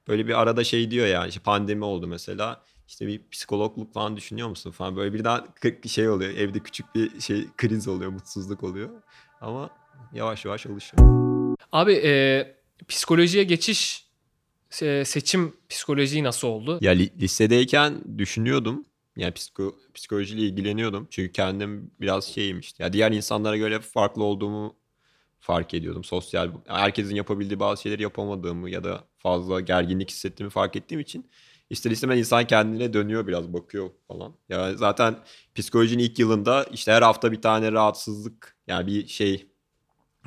böyle 0.07 0.27
bir 0.27 0.41
arada 0.41 0.63
şey 0.63 0.91
diyor 0.91 1.07
yani 1.07 1.29
işte 1.29 1.41
pandemi 1.41 1.83
oldu 1.85 2.07
mesela. 2.07 2.63
İşte 2.87 3.07
bir 3.07 3.21
psikologluk 3.31 3.93
falan 3.93 4.17
düşünüyor 4.17 4.47
musun 4.49 4.71
falan. 4.71 4.95
Böyle 4.95 5.13
birden 5.13 5.39
kı- 5.61 5.89
şey 5.89 6.09
oluyor. 6.09 6.31
Evde 6.31 6.59
küçük 6.59 6.95
bir 6.95 7.19
şey 7.21 7.45
kriz 7.57 7.87
oluyor, 7.87 8.11
mutsuzluk 8.11 8.63
oluyor. 8.63 8.89
Ama 9.41 9.69
yavaş 10.13 10.45
yavaş 10.45 10.65
alışıyor. 10.65 11.03
Abi 11.71 11.93
e, 11.93 12.47
psikolojiye 12.87 13.43
geçiş 13.43 14.05
e, 14.81 15.05
seçim 15.05 15.53
psikolojiyi 15.69 16.23
nasıl 16.23 16.47
oldu? 16.47 16.77
Ya 16.81 16.91
li- 16.91 17.19
lisedeyken 17.21 18.17
düşünüyordum. 18.17 18.85
Yani 19.17 19.33
psiko, 19.33 19.75
psikolojiyle 19.93 20.41
ilgileniyordum. 20.41 21.07
Çünkü 21.11 21.31
kendim 21.31 21.91
biraz 22.01 22.25
şeyim 22.25 22.59
işte. 22.59 22.83
Ya 22.83 22.93
diğer 22.93 23.11
insanlara 23.11 23.57
göre 23.57 23.79
farklı 23.79 24.23
olduğumu 24.23 24.75
fark 25.41 25.73
ediyordum. 25.73 26.03
Sosyal, 26.03 26.51
herkesin 26.67 27.15
yapabildiği 27.15 27.59
bazı 27.59 27.81
şeyleri 27.81 28.03
yapamadığımı 28.03 28.69
ya 28.69 28.83
da 28.83 29.03
fazla 29.17 29.59
gerginlik 29.59 30.11
hissettiğimi 30.11 30.49
fark 30.49 30.75
ettiğim 30.75 31.01
için 31.01 31.29
ister 31.69 31.91
istemez 31.91 32.19
insan 32.19 32.47
kendine 32.47 32.93
dönüyor 32.93 33.27
biraz 33.27 33.53
bakıyor 33.53 33.89
falan. 34.07 34.33
Ya 34.49 34.77
zaten 34.77 35.15
psikolojinin 35.55 36.03
ilk 36.03 36.19
yılında 36.19 36.63
işte 36.63 36.91
her 36.91 37.01
hafta 37.01 37.31
bir 37.31 37.41
tane 37.41 37.71
rahatsızlık 37.71 38.57
yani 38.67 38.87
bir 38.87 39.07
şey 39.07 39.47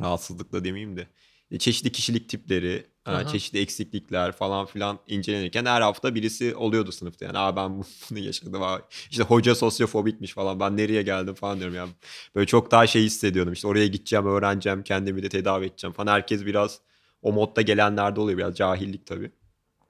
rahatsızlık 0.01 0.53
da 0.53 0.65
demeyeyim 0.65 0.97
de 0.97 1.09
e, 1.51 1.59
çeşitli 1.59 1.93
kişilik 1.93 2.29
tipleri, 2.29 2.87
Aha. 3.13 3.27
çeşitli 3.27 3.59
eksiklikler 3.59 4.33
falan 4.33 4.67
filan 4.67 4.99
incelenirken 5.09 5.65
her 5.65 5.81
hafta 5.81 6.15
birisi 6.15 6.55
oluyordu 6.57 6.93
sınıfta. 6.93 7.25
Yani 7.25 7.39
Aa 7.39 7.57
ben 7.57 7.79
bunu 8.11 8.19
yaşadım. 8.19 8.63
Aa, 8.63 8.81
işte 9.11 9.23
hoca 9.23 9.55
sosyofobikmiş 9.55 10.33
falan 10.35 10.61
ben 10.61 10.77
nereye 10.77 11.03
geldim 11.03 11.35
falan 11.35 11.59
diyorum. 11.59 11.77
Yani 11.77 11.91
böyle 12.35 12.47
çok 12.47 12.71
daha 12.71 12.87
şey 12.87 13.03
hissediyordum. 13.03 13.53
İşte 13.53 13.69
oraya 13.69 13.87
gideceğim, 13.87 14.27
öğreneceğim, 14.27 14.83
kendimi 14.83 15.23
de 15.23 15.29
tedavi 15.29 15.67
edeceğim 15.67 15.95
falan. 15.95 16.13
Herkes 16.13 16.47
biraz 16.47 16.81
o 17.23 17.33
modda 17.33 17.63
gelenlerde 17.63 18.21
oluyor. 18.21 18.39
Biraz 18.39 18.57
cahillik 18.57 19.07
tabii. 19.07 19.31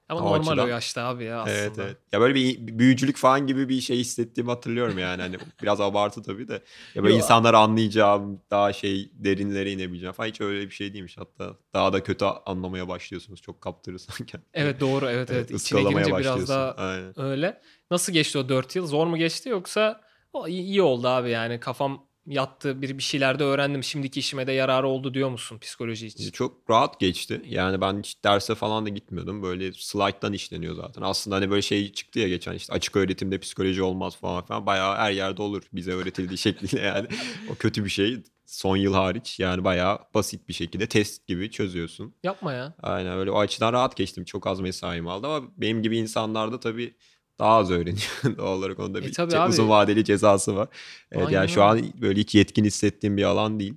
Ama 0.09 0.19
O 0.19 0.23
normal 0.25 0.37
o 0.47 0.51
açıdan- 0.51 0.67
yaşta 0.67 1.03
abi 1.03 1.23
ya 1.23 1.39
aslında. 1.41 1.57
Evet 1.57 1.71
evet. 1.79 1.97
Ya 2.11 2.19
böyle 2.21 2.35
bir 2.35 2.57
büyücülük 2.79 3.17
falan 3.17 3.47
gibi 3.47 3.69
bir 3.69 3.81
şey 3.81 3.97
hissettiğimi 3.97 4.51
hatırlıyorum 4.51 4.97
yani. 4.99 5.21
Hani 5.21 5.35
biraz 5.63 5.81
abartı 5.81 6.23
tabii 6.23 6.47
de. 6.47 6.61
Ya 6.95 7.03
böyle 7.03 7.13
Yo. 7.13 7.17
insanları 7.19 7.57
anlayacağım, 7.57 8.41
daha 8.51 8.73
şey 8.73 9.11
derinlere 9.13 9.71
inebileceğim 9.71 10.13
falan. 10.13 10.29
Hiç 10.29 10.41
öyle 10.41 10.65
bir 10.65 10.71
şey 10.73 10.93
değilmiş. 10.93 11.17
Hatta 11.17 11.55
daha 11.73 11.93
da 11.93 12.03
kötü 12.03 12.25
anlamaya 12.25 12.87
başlıyorsunuz. 12.87 13.41
Çok 13.41 13.61
kaptırırsan 13.61 14.25
kendini. 14.25 14.49
Evet 14.53 14.79
doğru 14.79 15.09
evet 15.09 15.31
evet. 15.31 15.45
İçine 15.45 15.55
ıskalamaya 15.55 16.05
girince 16.05 16.19
biraz 16.19 16.49
daha 16.49 16.71
Aynen. 16.71 17.21
öyle. 17.21 17.61
Nasıl 17.91 18.13
geçti 18.13 18.37
o 18.37 18.49
4 18.49 18.75
yıl? 18.75 18.87
Zor 18.87 19.07
mu 19.07 19.17
geçti 19.17 19.49
yoksa 19.49 20.01
o 20.33 20.47
iyi 20.47 20.81
oldu 20.81 21.07
abi 21.07 21.29
yani 21.29 21.59
kafam 21.59 22.07
yattı 22.27 22.81
bir 22.81 22.97
bir 22.97 23.03
şeylerde 23.03 23.43
öğrendim. 23.43 23.83
Şimdiki 23.83 24.19
işime 24.19 24.47
de 24.47 24.51
yararı 24.51 24.87
oldu 24.87 25.13
diyor 25.13 25.29
musun 25.29 25.59
psikoloji 25.59 26.07
için? 26.07 26.31
Çok 26.31 26.69
rahat 26.69 26.99
geçti. 26.99 27.41
Yani 27.45 27.81
ben 27.81 27.99
hiç 27.99 28.23
derse 28.23 28.55
falan 28.55 28.85
da 28.85 28.89
gitmiyordum. 28.89 29.43
Böyle 29.43 29.73
slide'dan 29.73 30.33
işleniyor 30.33 30.75
zaten. 30.75 31.01
Aslında 31.01 31.35
hani 31.35 31.49
böyle 31.49 31.61
şey 31.61 31.91
çıktı 31.93 32.19
ya 32.19 32.27
geçen 32.27 32.53
işte 32.53 32.73
açık 32.73 32.95
öğretimde 32.95 33.39
psikoloji 33.39 33.83
olmaz 33.83 34.15
falan 34.15 34.45
filan. 34.45 34.65
Bayağı 34.65 34.95
her 34.95 35.11
yerde 35.11 35.41
olur 35.41 35.63
bize 35.73 35.91
öğretildiği 35.91 36.37
şekliyle 36.45 36.81
yani. 36.85 37.07
O 37.51 37.55
kötü 37.55 37.85
bir 37.85 37.89
şey. 37.89 38.23
Son 38.45 38.77
yıl 38.77 38.93
hariç 38.93 39.39
yani 39.39 39.63
bayağı 39.63 39.99
basit 40.13 40.49
bir 40.49 40.53
şekilde 40.53 40.87
test 40.87 41.27
gibi 41.27 41.51
çözüyorsun. 41.51 42.15
Yapma 42.23 42.53
ya. 42.53 42.75
Aynen 42.83 43.17
öyle 43.17 43.31
o 43.31 43.39
açıdan 43.39 43.73
rahat 43.73 43.97
geçtim. 43.97 44.25
Çok 44.25 44.47
az 44.47 44.59
mesaim 44.59 45.07
aldı 45.07 45.27
ama 45.27 45.47
benim 45.57 45.81
gibi 45.81 45.97
insanlar 45.97 46.51
da 46.51 46.59
tabii 46.59 46.95
daha 47.39 47.55
az 47.57 47.71
öğreniyor. 47.71 48.11
Doğal 48.37 48.57
olarak 48.57 48.79
onda 48.79 48.99
E 48.99 49.03
bir 49.03 49.13
tabii 49.13 49.31
ce- 49.33 49.37
abi. 49.39 49.49
uzun 49.49 49.69
vadeli 49.69 50.05
cezası 50.05 50.55
var. 50.55 50.67
Evet, 51.11 51.31
yani 51.31 51.49
şu 51.49 51.63
an 51.63 51.81
böyle 52.01 52.19
hiç 52.19 52.35
yetkin 52.35 52.63
hissettiğim 52.65 53.17
bir 53.17 53.23
alan 53.23 53.59
değil. 53.59 53.73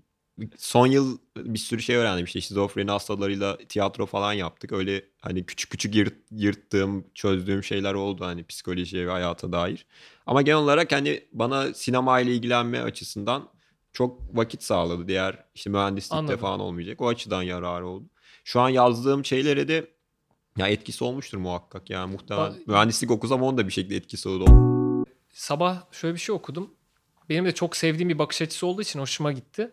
Son 0.59 0.87
yıl 0.87 1.19
bir 1.37 1.59
sürü 1.59 1.83
şey 1.83 1.97
öğrendim 1.97 2.25
işte 2.25 2.41
şizofreni 2.41 2.91
hastalarıyla 2.91 3.57
tiyatro 3.69 4.07
falan 4.07 4.33
yaptık. 4.33 4.73
Öyle 4.73 5.05
hani 5.21 5.47
küçük 5.47 5.71
küçük 5.71 5.95
yırt, 5.95 6.15
yırttığım, 6.31 7.05
çözdüğüm 7.15 7.65
şeyler 7.65 7.95
oldu 7.95 8.25
hani 8.25 8.45
psikolojiye 8.47 9.07
ve 9.07 9.11
hayata 9.11 9.53
dair. 9.53 9.87
Ama 10.27 10.43
genel 10.43 10.59
olarak 10.59 10.93
hani 10.93 11.25
bana 11.33 11.75
sinema 11.75 12.21
ile 12.21 12.35
ilgilenme 12.35 12.81
açısından 12.81 13.49
çok 13.93 14.37
vakit 14.37 14.63
sağladı. 14.63 15.09
Diğer 15.09 15.45
işte 15.55 15.71
mühendislikte 15.71 16.17
Anladım. 16.17 16.39
falan 16.39 16.61
olmayacak. 16.61 17.01
O 17.01 17.09
açıdan 17.09 17.43
yararı 17.43 17.87
oldu. 17.87 18.09
Şu 18.45 18.61
an 18.61 18.69
yazdığım 18.69 19.25
şeylere 19.25 19.69
de 19.69 19.91
ya 20.59 20.69
etkisi 20.69 21.05
olmuştur 21.05 21.39
muhakkak. 21.39 21.91
Yani 21.91 22.13
muhtemelen 22.13 22.53
Ba- 22.53 22.63
mühendislik 22.67 23.11
okusam 23.11 23.43
onun 23.43 23.59
da 23.59 23.67
bir 23.67 23.73
şekilde 23.73 23.97
etkisi 23.97 24.29
oldu. 24.29 25.07
Sabah 25.33 25.93
şöyle 25.93 26.15
bir 26.15 26.21
şey 26.21 26.35
okudum. 26.35 26.75
Benim 27.29 27.45
de 27.45 27.55
çok 27.55 27.77
sevdiğim 27.77 28.09
bir 28.09 28.19
bakış 28.19 28.43
açısı 28.43 28.67
olduğu 28.67 28.83
için 28.83 29.01
hoşuma 29.01 29.33
gitti. 29.33 29.71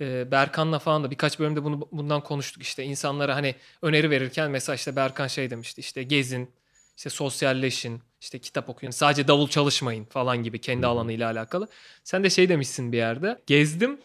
Ee, 0.00 0.30
Berkan'la 0.30 0.78
falan 0.78 1.04
da 1.04 1.10
birkaç 1.10 1.38
bölümde 1.38 1.64
bunu 1.64 1.88
bundan 1.92 2.20
konuştuk 2.20 2.62
işte 2.62 2.84
insanlara 2.84 3.34
hani 3.34 3.54
öneri 3.82 4.10
verirken 4.10 4.50
mesela 4.50 4.76
işte 4.76 4.96
Berkan 4.96 5.26
şey 5.26 5.50
demişti 5.50 5.80
işte 5.80 6.02
gezin 6.02 6.50
işte 6.96 7.10
sosyalleşin 7.10 8.02
işte 8.20 8.38
kitap 8.38 8.68
okuyun 8.68 8.90
sadece 8.90 9.28
davul 9.28 9.48
çalışmayın 9.48 10.04
falan 10.04 10.42
gibi 10.42 10.60
kendi 10.60 10.86
alanıyla 10.86 11.30
alakalı. 11.30 11.68
Sen 12.04 12.24
de 12.24 12.30
şey 12.30 12.48
demişsin 12.48 12.92
bir 12.92 12.96
yerde 12.96 13.42
gezdim 13.46 14.00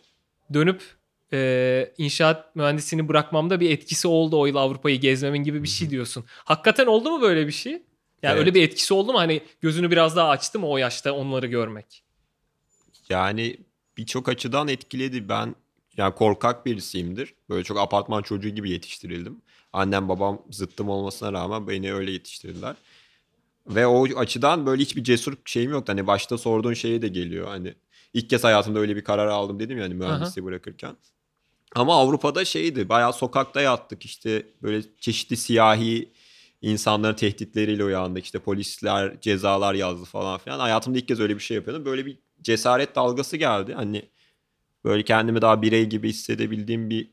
dönüp 0.54 0.82
e, 1.34 1.94
inşaat 1.98 2.56
mühendisliğini 2.56 3.08
bırakmamda 3.08 3.60
bir 3.60 3.70
etkisi 3.70 4.08
oldu 4.08 4.40
o 4.40 4.46
yıl 4.46 4.56
Avrupa'yı 4.56 5.00
gezmemin 5.00 5.44
gibi 5.44 5.64
bir 5.64 5.68
şey 5.68 5.90
diyorsun. 5.90 6.26
Hakikaten 6.28 6.86
oldu 6.86 7.12
mu 7.12 7.22
böyle 7.22 7.48
bir 7.48 7.52
şey? 7.52 7.72
Yani 7.72 7.84
Evet. 8.24 8.40
öyle 8.40 8.54
bir 8.54 8.64
etkisi 8.64 8.94
oldu 8.94 9.12
mu 9.12 9.20
hani 9.20 9.42
gözünü 9.62 9.92
biraz 9.92 10.16
daha 10.16 10.30
açtı 10.30 10.60
mı 10.60 10.68
o 10.68 10.78
yaşta 10.78 11.14
onları 11.14 11.48
görmek? 11.48 12.04
Yani 13.10 13.58
birçok 13.98 14.30
açıdan 14.30 14.68
etkiledi. 14.68 15.30
Ben 15.30 15.56
yani 15.98 16.16
korkak 16.16 16.66
birisiyimdir. 16.66 17.34
Böyle 17.50 17.64
çok 17.64 17.80
apartman 17.80 18.22
çocuğu 18.22 18.50
gibi 18.50 18.70
yetiştirildim. 18.70 19.42
Annem 19.74 20.10
babam 20.10 20.42
zıttım 20.52 20.90
olmasına 20.90 21.34
rağmen 21.34 21.68
beni 21.68 21.94
öyle 21.94 22.12
yetiştirdiler. 22.12 22.76
Ve 23.68 23.88
o 23.88 24.20
açıdan 24.20 24.66
böyle 24.66 24.82
hiçbir 24.82 25.04
cesur 25.04 25.34
şeyim 25.46 25.72
yoktu. 25.72 25.94
Hani 25.94 26.08
başta 26.08 26.38
sorduğun 26.38 26.74
şeye 26.74 27.02
de 27.02 27.08
geliyor. 27.08 27.48
Hani 27.48 27.74
ilk 28.14 28.30
kez 28.30 28.44
hayatımda 28.44 28.80
öyle 28.80 28.96
bir 28.96 29.04
karar 29.04 29.28
aldım 29.28 29.60
dedim 29.60 29.78
ya 29.78 29.84
hani 29.84 29.94
mühendisliği 29.94 30.46
bırakırken. 30.46 30.96
Ama 31.76 31.96
Avrupa'da 31.96 32.46
şeydi 32.46 32.90
bayağı 32.90 33.14
sokakta 33.14 33.62
yattık 33.62 34.06
işte 34.06 34.46
böyle 34.62 34.82
çeşitli 35.00 35.38
siyahi 35.38 36.10
insanların 36.62 37.16
tehditleriyle 37.16 37.84
uyandık. 37.84 38.26
İşte 38.26 38.40
polisler 38.40 39.22
cezalar 39.22 39.74
yazdı 39.74 40.06
falan 40.06 40.40
filan. 40.40 40.60
Hayatımda 40.60 40.98
ilk 40.98 41.08
kez 41.08 41.20
öyle 41.20 41.36
bir 41.36 41.40
şey 41.40 41.56
yapıyordum. 41.56 41.86
Böyle 41.86 42.06
bir 42.06 42.18
cesaret 42.42 42.96
dalgası 42.96 43.38
geldi. 43.38 43.74
Hani 43.74 44.10
böyle 44.84 45.04
kendimi 45.04 45.42
daha 45.42 45.62
birey 45.62 45.86
gibi 45.86 46.10
hissedebildiğim 46.10 46.90
bir 46.90 47.10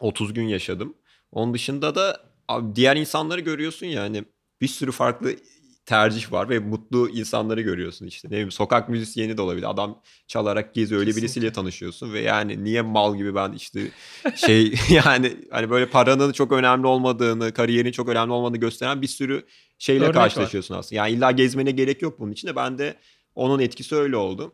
30 0.00 0.34
gün 0.34 0.48
yaşadım. 0.48 0.94
Onun 1.32 1.54
dışında 1.54 1.94
da 1.94 2.20
abi 2.48 2.76
diğer 2.76 2.96
insanları 2.96 3.40
görüyorsun 3.40 3.86
ya 3.86 4.02
hani 4.02 4.24
bir 4.60 4.68
sürü 4.68 4.92
farklı 4.92 5.36
tercih 5.86 6.32
var 6.32 6.48
ve 6.48 6.58
mutlu 6.58 7.08
insanları 7.08 7.60
görüyorsun 7.60 8.06
işte. 8.06 8.28
Ne 8.28 8.32
bileyim 8.32 8.50
sokak 8.50 8.88
müzisyeni 8.88 9.36
de 9.36 9.42
olabilir. 9.42 9.70
Adam 9.70 10.02
çalarak 10.26 10.74
geziyor 10.74 11.00
öyle 11.00 11.10
Kesinlikle. 11.10 11.26
birisiyle 11.26 11.52
tanışıyorsun 11.52 12.12
ve 12.12 12.20
yani 12.20 12.64
niye 12.64 12.82
mal 12.82 13.16
gibi 13.16 13.34
ben 13.34 13.52
işte 13.52 13.90
şey 14.36 14.74
yani 14.90 15.36
hani 15.50 15.70
böyle 15.70 15.86
paranın 15.90 16.32
çok 16.32 16.52
önemli 16.52 16.86
olmadığını, 16.86 17.52
kariyerin 17.54 17.92
çok 17.92 18.08
önemli 18.08 18.32
olmadığını 18.32 18.60
gösteren 18.60 19.02
bir 19.02 19.06
sürü 19.06 19.46
şeyle 19.78 20.04
Örnek 20.04 20.16
var. 20.16 20.22
karşılaşıyorsun 20.22 20.74
aslında. 20.74 20.94
Yani 21.02 21.12
illa 21.16 21.30
gezmene 21.30 21.70
gerek 21.70 22.02
yok 22.02 22.20
bunun 22.20 22.32
için 22.32 22.48
de 22.48 22.56
ben 22.56 22.78
de 22.78 22.96
onun 23.34 23.58
etkisi 23.60 23.94
öyle 23.96 24.16
oldu. 24.16 24.52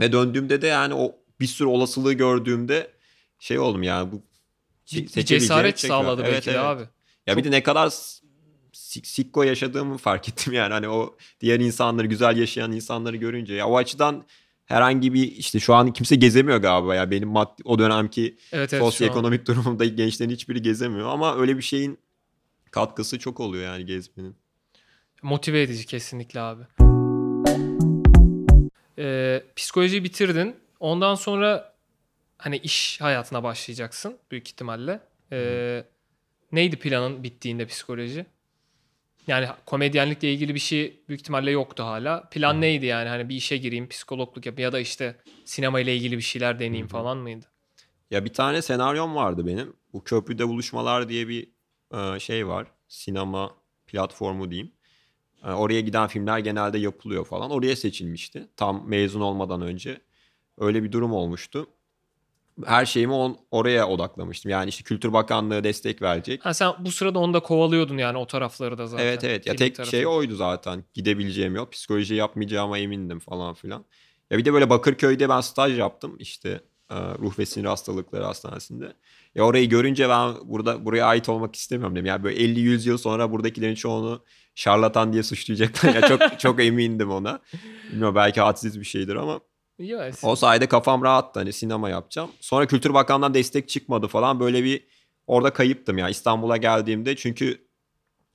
Ve 0.00 0.12
döndüğümde 0.12 0.62
de 0.62 0.66
yani 0.66 0.94
o 0.94 1.14
bir 1.40 1.46
sürü 1.46 1.68
olasılığı 1.68 2.12
gördüğümde 2.12 2.90
şey 3.38 3.58
oldum 3.58 3.82
yani 3.82 4.12
bu 4.12 4.22
Bir, 4.92 5.06
cesaret 5.06 5.84
var. 5.84 5.88
sağladı 5.88 6.22
Evet, 6.24 6.32
belki 6.32 6.50
evet. 6.50 6.60
abi. 6.60 6.82
Ya 7.26 7.36
bir 7.36 7.44
de 7.44 7.50
ne 7.50 7.62
kadar 7.62 7.92
sik- 8.72 9.06
sikko 9.06 9.42
yaşadığımı 9.42 9.98
fark 9.98 10.28
ettim 10.28 10.52
yani 10.52 10.72
hani 10.72 10.88
o 10.88 11.16
diğer 11.40 11.60
insanları 11.60 12.06
güzel 12.06 12.36
yaşayan 12.36 12.72
insanları 12.72 13.16
görünce 13.16 13.54
ya 13.54 13.68
o 13.68 13.76
açıdan 13.76 14.24
herhangi 14.64 15.14
bir 15.14 15.32
işte 15.32 15.60
şu 15.60 15.74
an 15.74 15.92
kimse 15.92 16.16
gezemiyor 16.16 16.58
galiba 16.58 16.94
ya 16.94 17.10
benim 17.10 17.28
maddi, 17.28 17.62
o 17.64 17.78
dönemki 17.78 18.36
Evet 18.52 18.72
evet 18.72 18.82
sosyoekonomik 18.82 19.46
durumumda 19.46 19.84
gençlerin 19.84 20.30
hiçbiri 20.30 20.62
gezemiyor 20.62 21.08
ama 21.08 21.36
öyle 21.36 21.56
bir 21.56 21.62
şeyin 21.62 21.98
katkısı 22.70 23.18
çok 23.18 23.40
oluyor 23.40 23.64
yani 23.64 23.86
gezmenin. 23.86 24.36
Motive 25.22 25.62
edici 25.62 25.86
kesinlikle 25.86 26.40
abi. 26.40 26.62
Ee, 28.98 29.42
psikolojiyi 29.56 30.04
bitirdin. 30.04 30.56
Ondan 30.80 31.14
sonra 31.14 31.74
hani 32.38 32.56
iş 32.56 33.00
hayatına 33.00 33.42
başlayacaksın 33.42 34.18
büyük 34.30 34.48
ihtimalle. 34.48 35.00
Ee, 35.32 35.84
neydi 36.52 36.76
planın 36.76 37.22
bittiğinde 37.22 37.66
psikoloji? 37.66 38.26
Yani 39.26 39.46
komedyenlikle 39.66 40.32
ilgili 40.32 40.54
bir 40.54 40.60
şey 40.60 41.02
büyük 41.08 41.20
ihtimalle 41.20 41.50
yoktu 41.50 41.82
hala. 41.82 42.28
Plan 42.30 42.60
neydi 42.60 42.86
yani? 42.86 43.08
Hani 43.08 43.28
bir 43.28 43.34
işe 43.36 43.56
gireyim, 43.56 43.88
psikologluk 43.88 44.46
yapayım 44.46 44.66
ya 44.66 44.72
da 44.72 44.80
işte 44.80 45.16
sinema 45.44 45.80
ile 45.80 45.96
ilgili 45.96 46.16
bir 46.16 46.22
şeyler 46.22 46.58
deneyeyim 46.58 46.88
falan 46.88 47.18
mıydı? 47.18 47.46
Ya 48.10 48.24
bir 48.24 48.32
tane 48.32 48.62
senaryom 48.62 49.14
vardı 49.14 49.46
benim. 49.46 49.76
Bu 49.92 50.04
Köprüde 50.04 50.48
Buluşmalar 50.48 51.08
diye 51.08 51.28
bir 51.28 51.48
e, 51.94 52.20
şey 52.20 52.48
var. 52.48 52.66
Sinema 52.88 53.54
platformu 53.86 54.50
diyeyim. 54.50 54.72
E, 55.44 55.50
Oraya 55.50 55.80
giden 55.80 56.06
filmler 56.06 56.38
genelde 56.38 56.78
yapılıyor 56.78 57.24
falan. 57.24 57.50
Oraya 57.50 57.76
seçilmişti. 57.76 58.48
Tam 58.56 58.88
mezun 58.88 59.20
olmadan 59.20 59.62
önce. 59.62 60.00
Öyle 60.58 60.82
bir 60.82 60.92
durum 60.92 61.12
olmuştu. 61.12 61.66
Her 62.64 62.86
şeyimi 62.86 63.12
on, 63.12 63.38
oraya 63.50 63.88
odaklamıştım. 63.88 64.50
Yani 64.50 64.68
işte 64.68 64.84
Kültür 64.84 65.12
Bakanlığı 65.12 65.64
destek 65.64 66.02
verecek. 66.02 66.44
Ha 66.44 66.54
sen 66.54 66.72
bu 66.80 66.92
sırada 66.92 67.18
onu 67.18 67.34
da 67.34 67.40
kovalıyordun 67.40 67.98
yani 67.98 68.18
o 68.18 68.26
tarafları 68.26 68.78
da 68.78 68.86
zaten. 68.86 69.04
Evet 69.04 69.24
evet 69.24 69.46
ya 69.46 69.56
tek 69.56 69.74
tarafı. 69.74 69.90
şey 69.90 70.06
oydu 70.06 70.34
zaten 70.34 70.84
gidebileceğim 70.94 71.54
yol 71.54 71.70
psikoloji 71.70 72.14
yapmayacağıma 72.14 72.78
emindim 72.78 73.18
falan 73.18 73.54
filan. 73.54 73.84
Ya 74.30 74.38
bir 74.38 74.44
de 74.44 74.52
böyle 74.52 74.70
Bakırköy'de 74.70 75.28
ben 75.28 75.40
staj 75.40 75.78
yaptım 75.78 76.16
işte 76.18 76.60
e, 76.90 76.94
ruh 76.94 77.38
ve 77.38 77.46
sinir 77.46 77.64
hastalıkları 77.64 78.24
hastanesinde. 78.24 78.92
Ya 79.34 79.44
orayı 79.44 79.68
görünce 79.68 80.08
ben 80.08 80.34
burada 80.44 80.84
buraya 80.84 81.06
ait 81.06 81.28
olmak 81.28 81.56
istemiyorum 81.56 81.96
dedim. 81.96 82.06
Yani 82.06 82.24
böyle 82.24 82.40
50-100 82.40 82.88
yıl 82.88 82.98
sonra 82.98 83.30
buradakilerin 83.30 83.74
çoğunu 83.74 84.24
şarlatan 84.54 85.12
diye 85.12 85.22
suçlayacaklar. 85.22 85.94
ya 85.94 86.08
çok 86.08 86.20
çok 86.40 86.60
emindim 86.60 87.10
ona. 87.10 87.40
Bilmiyorum 87.92 88.14
belki 88.14 88.40
hadsiz 88.40 88.80
bir 88.80 88.84
şeydir 88.84 89.16
ama 89.16 89.40
Ya, 89.82 90.10
o 90.22 90.36
sayede 90.36 90.66
kafam 90.68 91.02
rahattı 91.02 91.40
hani 91.40 91.52
sinema 91.52 91.90
yapacağım. 91.90 92.30
Sonra 92.40 92.66
Kültür 92.66 92.94
Bakanlığı'ndan 92.94 93.34
destek 93.34 93.68
çıkmadı 93.68 94.06
falan 94.08 94.40
böyle 94.40 94.64
bir 94.64 94.86
orada 95.26 95.52
kayıptım 95.52 95.98
ya 95.98 96.08
İstanbul'a 96.08 96.56
geldiğimde 96.56 97.16
çünkü 97.16 97.66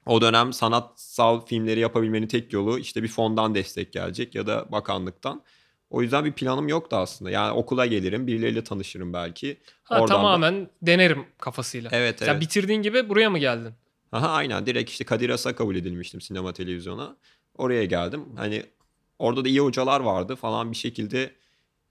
o 0.06 0.22
dönem 0.22 0.54
sanatsal 0.54 1.46
filmleri 1.46 1.80
yapabilmenin 1.80 2.28
tek 2.28 2.54
yolu 2.54 2.80
işte 2.80 3.04
bir 3.04 3.08
fondan 3.08 3.56
destek 3.56 3.94
gelecek 3.94 4.36
ya 4.36 4.48
da 4.48 4.72
bakanlıktan. 4.72 5.44
O 5.90 6.02
yüzden 6.02 6.26
bir 6.26 6.32
planım 6.32 6.68
yoktu 6.68 6.96
aslında. 6.96 7.32
Yani 7.32 7.52
okula 7.52 7.86
gelirim, 7.86 8.28
birileriyle 8.28 8.64
tanışırım 8.64 9.14
belki. 9.14 9.58
Ha, 9.84 9.96
Oradan 9.96 10.08
da- 10.08 10.14
tamamen 10.14 10.70
denerim 10.82 11.26
kafasıyla. 11.38 11.90
Evet, 11.94 12.20
Sen 12.20 12.28
evet. 12.32 12.42
bitirdiğin 12.42 12.82
gibi 12.82 13.10
buraya 13.10 13.30
mı 13.30 13.40
geldin? 13.40 13.74
Aha 14.12 14.30
aynen 14.30 14.66
direkt 14.66 14.90
işte 14.90 15.04
Kadir 15.04 15.30
Has'a 15.30 15.56
kabul 15.56 15.76
edilmiştim 15.76 16.22
sinema 16.22 16.54
televizyona. 16.54 17.16
Oraya 17.58 17.86
geldim. 17.86 18.26
Hani 18.36 18.64
orada 19.20 19.46
da 19.46 19.50
iyi 19.50 19.60
hocalar 19.60 20.00
vardı 20.00 20.36
falan 20.36 20.72
bir 20.72 20.78
şekilde 20.78 21.36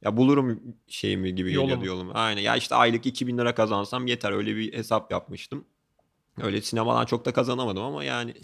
ya 0.02 0.16
bulurum 0.16 0.61
şeyimi 0.88 1.35
gibi 1.35 1.52
Yolumu. 1.52 1.68
geliyordu 1.75 1.87
yolum. 1.87 2.11
Aynen 2.14 2.42
ya 2.42 2.56
işte 2.56 2.75
aylık 2.75 3.06
2000 3.06 3.38
lira 3.38 3.54
kazansam 3.54 4.06
yeter 4.06 4.33
öyle 4.33 4.56
bir 4.56 4.73
hesap 4.73 5.12
yapmıştım. 5.12 5.64
Öyle 6.42 6.61
sinemadan 6.62 7.04
çok 7.06 7.25
da 7.25 7.33
kazanamadım 7.33 7.83
ama 7.83 8.04
yani 8.04 8.35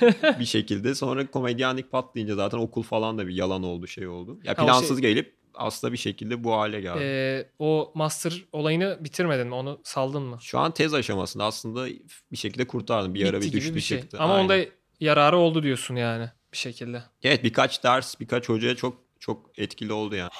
bir 0.38 0.44
şekilde 0.44 0.94
sonra 0.94 1.30
komedyenlik 1.30 1.90
patlayınca 1.92 2.34
zaten 2.34 2.58
okul 2.58 2.82
falan 2.82 3.18
da 3.18 3.26
bir 3.26 3.34
yalan 3.34 3.62
oldu 3.62 3.86
şey 3.86 4.06
oldu. 4.08 4.38
Ya 4.44 4.54
plansız 4.54 5.00
şey- 5.00 5.08
gelip 5.10 5.34
aslında 5.54 5.92
bir 5.92 5.98
şekilde 5.98 6.44
bu 6.44 6.52
hale 6.52 6.80
geldi. 6.80 6.98
Ee, 7.02 7.48
o 7.58 7.92
master 7.94 8.44
olayını 8.52 8.98
bitirmedin 9.00 9.46
mi? 9.46 9.54
Onu 9.54 9.80
saldın 9.84 10.22
mı? 10.22 10.38
Şu 10.40 10.58
an 10.58 10.70
tez 10.70 10.94
aşamasında 10.94 11.44
aslında 11.44 11.86
bir 12.32 12.36
şekilde 12.36 12.66
kurtardım. 12.66 13.14
Bir 13.14 13.28
ara 13.28 13.36
Bitti 13.40 13.46
bir 13.46 13.50
gibi 13.52 13.60
düştü 13.60 13.74
bir 13.74 13.80
şey. 13.80 14.00
çıktı. 14.00 14.16
Ama 14.20 14.34
Aynen. 14.34 14.44
onda 14.44 14.64
yararı 15.00 15.36
oldu 15.36 15.62
diyorsun 15.62 15.96
yani 15.96 16.30
bir 16.54 16.58
şekilde. 16.58 17.02
Evet 17.22 17.44
birkaç 17.44 17.84
ders, 17.84 18.20
birkaç 18.20 18.48
hocaya 18.48 18.76
çok 18.76 18.98
çok 19.20 19.58
etkili 19.58 19.92
oldu 19.92 20.14
yani. 20.14 20.30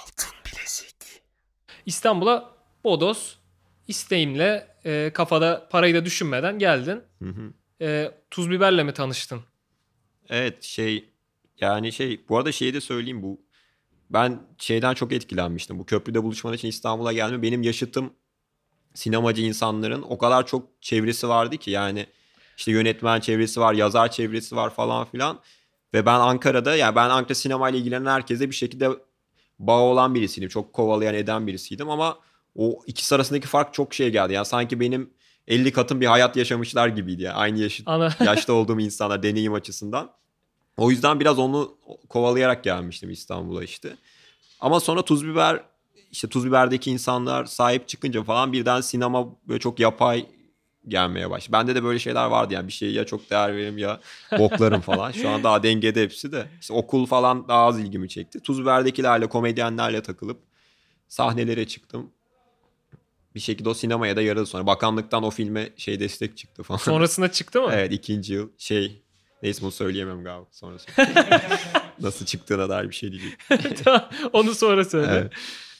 İstanbul'a 1.87 2.55
Bodos 2.85 3.35
isteğimle 3.89 4.77
e, 4.85 5.11
kafada 5.15 5.69
parayı 5.71 5.95
da 5.95 6.05
düşünmeden 6.05 6.59
geldin. 6.59 7.03
Hı 7.19 7.29
hı. 7.29 7.53
E, 7.81 8.15
tuz 8.31 8.51
biberle 8.51 8.85
mi 8.85 8.93
tanıştın? 8.93 9.43
Evet 10.29 10.63
şey 10.63 11.09
yani 11.61 11.93
şey 11.93 12.29
bu 12.29 12.39
arada 12.39 12.53
şeyi 12.53 12.75
de 12.75 12.81
söyleyeyim 12.81 13.23
bu 13.23 13.41
ben 14.11 14.43
şeyden 14.59 14.95
çok 14.95 15.13
etkilenmiştim. 15.13 15.79
Bu 15.79 15.87
köprüde 15.87 16.23
buluşman 16.23 16.55
için 16.55 16.69
İstanbul'a 16.69 17.13
gelme 17.13 17.43
benim 17.43 17.63
yaşıtım 17.63 18.13
sinemacı 18.95 19.43
insanların 19.43 20.03
o 20.03 20.19
kadar 20.19 20.47
çok 20.47 20.83
çevresi 20.83 21.29
vardı 21.29 21.57
ki 21.57 21.71
yani 21.71 22.07
işte 22.57 22.71
yönetmen 22.71 23.21
çevresi 23.21 23.61
var, 23.61 23.75
yazar 23.75 24.11
çevresi 24.11 24.57
var 24.57 24.75
falan 24.75 25.05
filan. 25.05 25.41
Ve 25.95 26.07
ben 26.07 26.21
Ankara'da 26.21 26.77
yani 26.77 26.97
ben 26.97 27.11
Ankara 27.11 27.35
sinemayla 27.35 27.79
ilgilenen 27.79 28.11
herkese 28.11 28.51
bir 28.51 28.55
şekilde 28.55 28.91
bağ 29.59 29.81
olan 29.81 30.15
birisiydim. 30.15 30.49
Çok 30.49 30.73
kovalayan 30.73 31.15
eden 31.15 31.47
birisiydim 31.47 31.91
ama 31.91 32.19
o 32.57 32.83
ikisi 32.87 33.15
arasındaki 33.15 33.47
fark 33.47 33.75
çok 33.75 33.95
şey 33.95 34.11
geldi. 34.11 34.33
Yani 34.33 34.47
sanki 34.47 34.81
benim 34.81 35.11
50 35.49 35.73
katım 35.73 36.01
bir 36.01 36.07
hayat 36.07 36.37
yaşamışlar 36.37 36.89
gibiydi. 36.89 37.23
Yani 37.23 37.35
aynı 37.35 37.69
Ana 37.87 38.11
yaşta 38.25 38.53
olduğum 38.53 38.81
insanlar 38.81 39.23
deneyim 39.23 39.55
açısından. 39.55 40.11
O 40.77 40.91
yüzden 40.91 41.21
biraz 41.21 41.39
onu 41.39 41.77
kovalayarak 42.09 42.65
gelmiştim 42.65 43.11
İstanbul'a 43.11 43.65
işte. 43.65 43.97
Ama 44.61 44.81
sonra 44.81 45.03
Tuz 45.03 45.27
Biber 45.27 45.65
işte 46.11 46.29
Tuz 46.29 46.47
Biber'deki 46.47 46.91
insanlar 46.91 47.45
sahip 47.45 47.89
çıkınca 47.89 48.23
falan 48.23 48.53
birden 48.53 48.81
sinema 48.81 49.27
böyle 49.49 49.61
çok 49.61 49.81
yapay 49.81 50.27
gelmeye 50.89 51.31
başladı. 51.31 51.53
Bende 51.53 51.75
de 51.75 51.85
böyle 51.85 51.99
şeyler 51.99 52.27
vardı 52.27 52.55
yani 52.55 52.67
bir 52.67 52.73
şeye 52.73 52.93
ya 52.93 53.07
çok 53.07 53.31
değer 53.31 53.57
veririm 53.57 53.79
ya 53.79 54.01
boklarım 54.39 54.81
falan. 54.81 55.13
Şu 55.13 55.29
an 55.29 55.45
daha 55.45 55.63
dengede 55.63 56.03
hepsi 56.03 56.33
de. 56.33 56.47
İşte 56.61 56.73
okul 56.73 57.07
falan 57.07 57.49
daha 57.49 57.65
az 57.65 57.81
ilgimi 57.81 58.09
çekti. 58.09 58.41
Tuz 58.41 58.61
Biber'dekilerle 58.61 59.27
komedyenlerle 59.27 60.03
takılıp 60.03 60.41
sahnelere 61.09 61.67
çıktım. 61.67 62.11
Bir 63.35 63.41
şekilde 63.41 63.69
o 63.69 63.75
sinemaya 63.75 64.17
da 64.17 64.23
yaradı 64.23 64.47
sonra. 64.47 64.67
Bakanlıktan 64.67 65.23
o 65.23 65.31
filme 65.31 65.69
şey 65.77 66.01
destek 66.01 66.37
çıktı 66.37 66.63
falan. 66.63 66.79
sonrasında 66.79 67.33
çıktı 67.33 67.63
mı? 67.63 67.71
Evet 67.73 67.93
ikinci 67.93 68.33
yıl 68.33 68.49
şey 68.59 69.03
neyse 69.43 69.63
bunu 69.63 69.71
söyleyemem 69.73 70.25
galiba 70.25 70.47
sonrası. 70.53 70.87
Nasıl 72.01 72.27
çıktığına 72.27 72.69
dair 72.69 72.91
bir 72.91 72.95
şey 72.95 73.13
diyecek. 73.13 73.39
Tamam, 73.85 74.09
Onu 74.33 74.55
sonra 74.55 74.85
söyle. 74.85 75.13
Evet. 75.13 75.33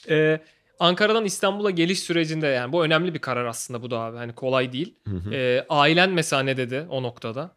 E, 0.09 0.41
Ankara'dan 0.79 1.25
İstanbul'a 1.25 1.69
geliş 1.69 1.99
sürecinde 1.99 2.47
yani 2.47 2.71
bu 2.71 2.83
önemli 2.83 3.13
bir 3.13 3.19
karar 3.19 3.45
aslında 3.45 3.81
bu 3.81 3.91
da 3.91 3.99
abi. 3.99 4.17
Hani 4.17 4.35
kolay 4.35 4.73
değil. 4.73 4.95
Hı 5.07 5.15
hı. 5.15 5.33
E, 5.33 5.65
ailen 5.69 6.09
mesela 6.09 6.43
ne 6.43 6.57
dedi 6.57 6.85
o 6.89 7.03
noktada? 7.03 7.55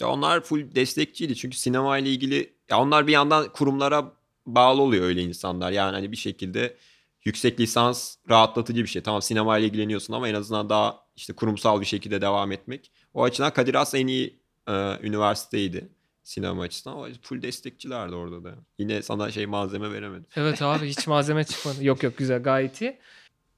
Ya 0.00 0.08
onlar 0.08 0.40
full 0.40 0.74
destekçiydi 0.74 1.36
çünkü 1.36 1.56
sinema 1.56 1.98
ile 1.98 2.10
ilgili 2.10 2.52
ya 2.70 2.80
onlar 2.80 3.06
bir 3.06 3.12
yandan 3.12 3.48
kurumlara 3.48 4.12
bağlı 4.46 4.82
oluyor 4.82 5.04
öyle 5.04 5.22
insanlar. 5.22 5.72
Yani 5.72 5.94
hani 5.94 6.12
bir 6.12 6.16
şekilde 6.16 6.76
yüksek 7.24 7.60
lisans 7.60 8.16
rahatlatıcı 8.30 8.82
bir 8.82 8.88
şey. 8.88 9.02
Tamam 9.02 9.22
sinema 9.22 9.58
ile 9.58 9.66
ilgileniyorsun 9.66 10.14
ama 10.14 10.28
en 10.28 10.34
azından 10.34 10.68
daha 10.68 11.00
işte 11.16 11.32
kurumsal 11.32 11.80
bir 11.80 11.86
şekilde 11.86 12.20
devam 12.20 12.52
etmek. 12.52 12.92
O 13.14 13.22
açıdan 13.22 13.52
Kadir 13.52 13.74
Has 13.74 13.94
en 13.94 14.06
iyi 14.06 14.40
e, 14.68 14.72
üniversiteydi 15.02 15.88
sinema 16.24 16.62
açısından 16.62 16.96
ama 16.96 17.08
full 17.22 17.42
destekçilerdi 17.42 18.14
orada 18.14 18.44
da. 18.44 18.54
Yine 18.78 19.02
sana 19.02 19.30
şey 19.30 19.46
malzeme 19.46 19.92
veremedim. 19.92 20.26
Evet 20.36 20.62
abi 20.62 20.88
hiç 20.88 21.06
malzeme 21.06 21.44
çıkmadı. 21.44 21.84
Yok 21.84 22.02
yok 22.02 22.18
güzel 22.18 22.42
gayet 22.42 22.80
iyi. 22.80 22.98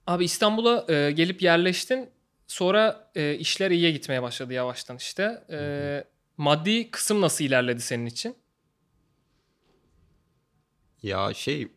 Abi 0.07 0.25
İstanbul'a 0.25 0.87
e, 0.89 1.11
gelip 1.11 1.43
yerleştin. 1.43 2.11
Sonra 2.47 3.11
e, 3.15 3.35
işler 3.35 3.71
iyiye 3.71 3.91
gitmeye 3.91 4.23
başladı 4.23 4.53
yavaştan 4.53 4.97
işte. 4.97 5.45
E, 5.51 5.59
maddi 6.37 6.91
kısım 6.91 7.21
nasıl 7.21 7.45
ilerledi 7.45 7.81
senin 7.81 8.07
için? 8.07 8.37
Ya 11.03 11.35
şey 11.35 11.69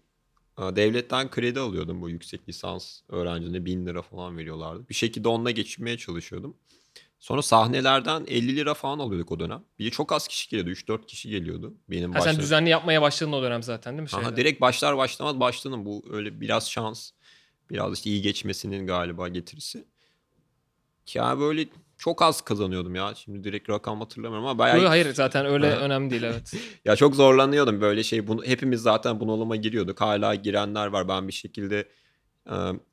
devletten 0.60 1.30
kredi 1.30 1.60
alıyordum 1.60 2.02
bu 2.02 2.10
yüksek 2.10 2.50
lisans 2.50 3.02
öğrencine 3.10 3.66
bin 3.66 3.86
lira 3.86 4.02
falan 4.02 4.38
veriyorlardı. 4.38 4.90
Bir 4.90 4.94
şekilde 4.94 5.28
onunla 5.28 5.52
geçinmeye 5.52 5.98
çalışıyordum. 5.98 6.58
Sonra 7.20 7.42
sahnelerden 7.42 8.26
50 8.28 8.56
lira 8.56 8.74
falan 8.74 9.00
alıyorduk 9.00 9.32
o 9.32 9.40
dönem. 9.40 9.64
Bir 9.80 9.86
de 9.86 9.90
çok 9.90 10.12
az 10.12 10.28
kişi 10.28 10.50
geliyordu. 10.50 10.70
3-4 10.72 11.06
kişi 11.06 11.30
geliyordu. 11.30 11.74
Benim 11.90 12.14
Ha, 12.14 12.22
sen 12.22 12.38
düzenli 12.40 12.70
yapmaya 12.70 13.02
başladın 13.02 13.32
o 13.32 13.42
dönem 13.42 13.64
zaten 13.64 13.98
değil 13.98 14.10
mi? 14.10 14.18
Aha, 14.18 14.24
şeyde? 14.24 14.38
direkt 14.38 14.62
başlar 14.62 14.98
başlamaz 14.98 15.40
başladım. 15.40 15.86
Bu 15.86 16.04
öyle 16.12 16.42
biraz 16.42 16.72
şans. 16.72 17.12
Biraz 17.70 17.94
işte 17.94 18.10
iyi 18.10 18.22
geçmesinin 18.22 18.88
galiba 18.88 19.28
getirisi. 19.28 19.86
Ya 21.14 21.40
böyle 21.40 21.66
çok 21.98 22.22
az 22.22 22.42
kazanıyordum 22.42 22.96
ya. 22.96 23.16
Şimdi 23.16 23.44
direkt 23.44 23.70
rakam 23.70 24.00
hatırlamıyorum 24.00 24.48
ama 24.48 24.58
bayağı 24.58 24.78
Yok, 24.78 24.90
hayır 24.90 25.14
zaten 25.14 25.46
öyle 25.46 25.68
Aha. 25.68 25.80
önemli 25.80 26.10
değil 26.12 26.24
evet. 26.24 26.54
ya 26.86 26.96
çok 26.96 27.16
zorlanıyordum 27.16 27.82
böyle 27.82 28.04
şey. 28.04 28.28
Bunu, 28.28 28.44
hepimiz 28.46 28.82
zaten 28.82 29.20
bunalıma 29.20 29.56
giriyorduk. 29.56 30.02
Hala 30.02 30.36
girenler 30.36 30.88
var. 30.88 31.08
Ben 31.08 31.28
bir 31.28 31.34
şekilde 31.34 31.90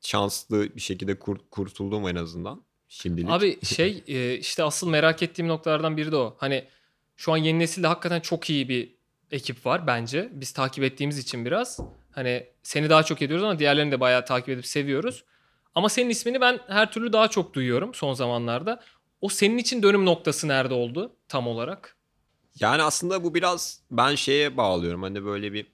şanslı 0.01 0.75
bir 0.75 0.81
şekilde 0.81 1.19
kur- 1.19 1.49
kurtuldum 1.51 2.07
en 2.07 2.15
azından. 2.15 2.66
Şimdilik. 2.89 3.29
Abi 3.29 3.59
şey 3.65 4.03
e, 4.07 4.37
işte 4.37 4.63
asıl 4.63 4.89
merak 4.89 5.23
ettiğim 5.23 5.47
noktalardan 5.47 5.97
biri 5.97 6.11
de 6.11 6.15
o. 6.15 6.35
Hani 6.39 6.65
şu 7.15 7.33
an 7.33 7.37
yeni 7.37 7.59
nesilde 7.59 7.87
hakikaten 7.87 8.19
çok 8.19 8.49
iyi 8.49 8.69
bir 8.69 8.95
ekip 9.31 9.65
var 9.65 9.87
bence. 9.87 10.29
Biz 10.31 10.51
takip 10.51 10.83
ettiğimiz 10.83 11.17
için 11.17 11.45
biraz. 11.45 11.79
Hani 12.11 12.47
seni 12.63 12.89
daha 12.89 13.03
çok 13.03 13.21
ediyoruz 13.21 13.43
ama 13.43 13.59
diğerlerini 13.59 13.91
de 13.91 13.99
bayağı 13.99 14.25
takip 14.25 14.49
edip 14.49 14.65
seviyoruz. 14.65 15.23
Ama 15.75 15.89
senin 15.89 16.09
ismini 16.09 16.41
ben 16.41 16.59
her 16.67 16.91
türlü 16.91 17.13
daha 17.13 17.27
çok 17.27 17.53
duyuyorum 17.53 17.93
son 17.93 18.13
zamanlarda. 18.13 18.83
O 19.21 19.29
senin 19.29 19.57
için 19.57 19.83
dönüm 19.83 20.05
noktası 20.05 20.47
nerede 20.47 20.73
oldu 20.73 21.15
tam 21.27 21.47
olarak? 21.47 21.97
Yani 22.59 22.83
aslında 22.83 23.23
bu 23.23 23.33
biraz 23.33 23.79
ben 23.91 24.15
şeye 24.15 24.57
bağlıyorum. 24.57 25.03
Hani 25.03 25.25
böyle 25.25 25.53
bir 25.53 25.65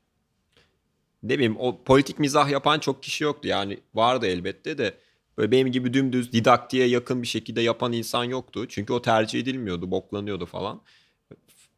ne 1.23 1.34
bileyim 1.34 1.56
o 1.60 1.84
politik 1.84 2.19
mizah 2.19 2.49
yapan 2.49 2.80
çok 2.80 3.04
kişi 3.04 3.23
yoktu. 3.23 3.47
Yani 3.47 3.80
vardı 3.93 4.28
elbette 4.28 4.78
de 4.78 4.97
böyle 5.38 5.52
benim 5.52 5.72
gibi 5.72 5.93
dümdüz 5.93 6.32
didaktiğe 6.34 6.88
yakın 6.88 7.22
bir 7.22 7.28
şekilde 7.28 7.62
yapan 7.62 7.93
insan 7.93 8.24
yoktu. 8.24 8.65
Çünkü 8.69 8.93
o 8.93 9.02
tercih 9.02 9.39
edilmiyordu, 9.39 9.91
boklanıyordu 9.91 10.46
falan. 10.46 10.82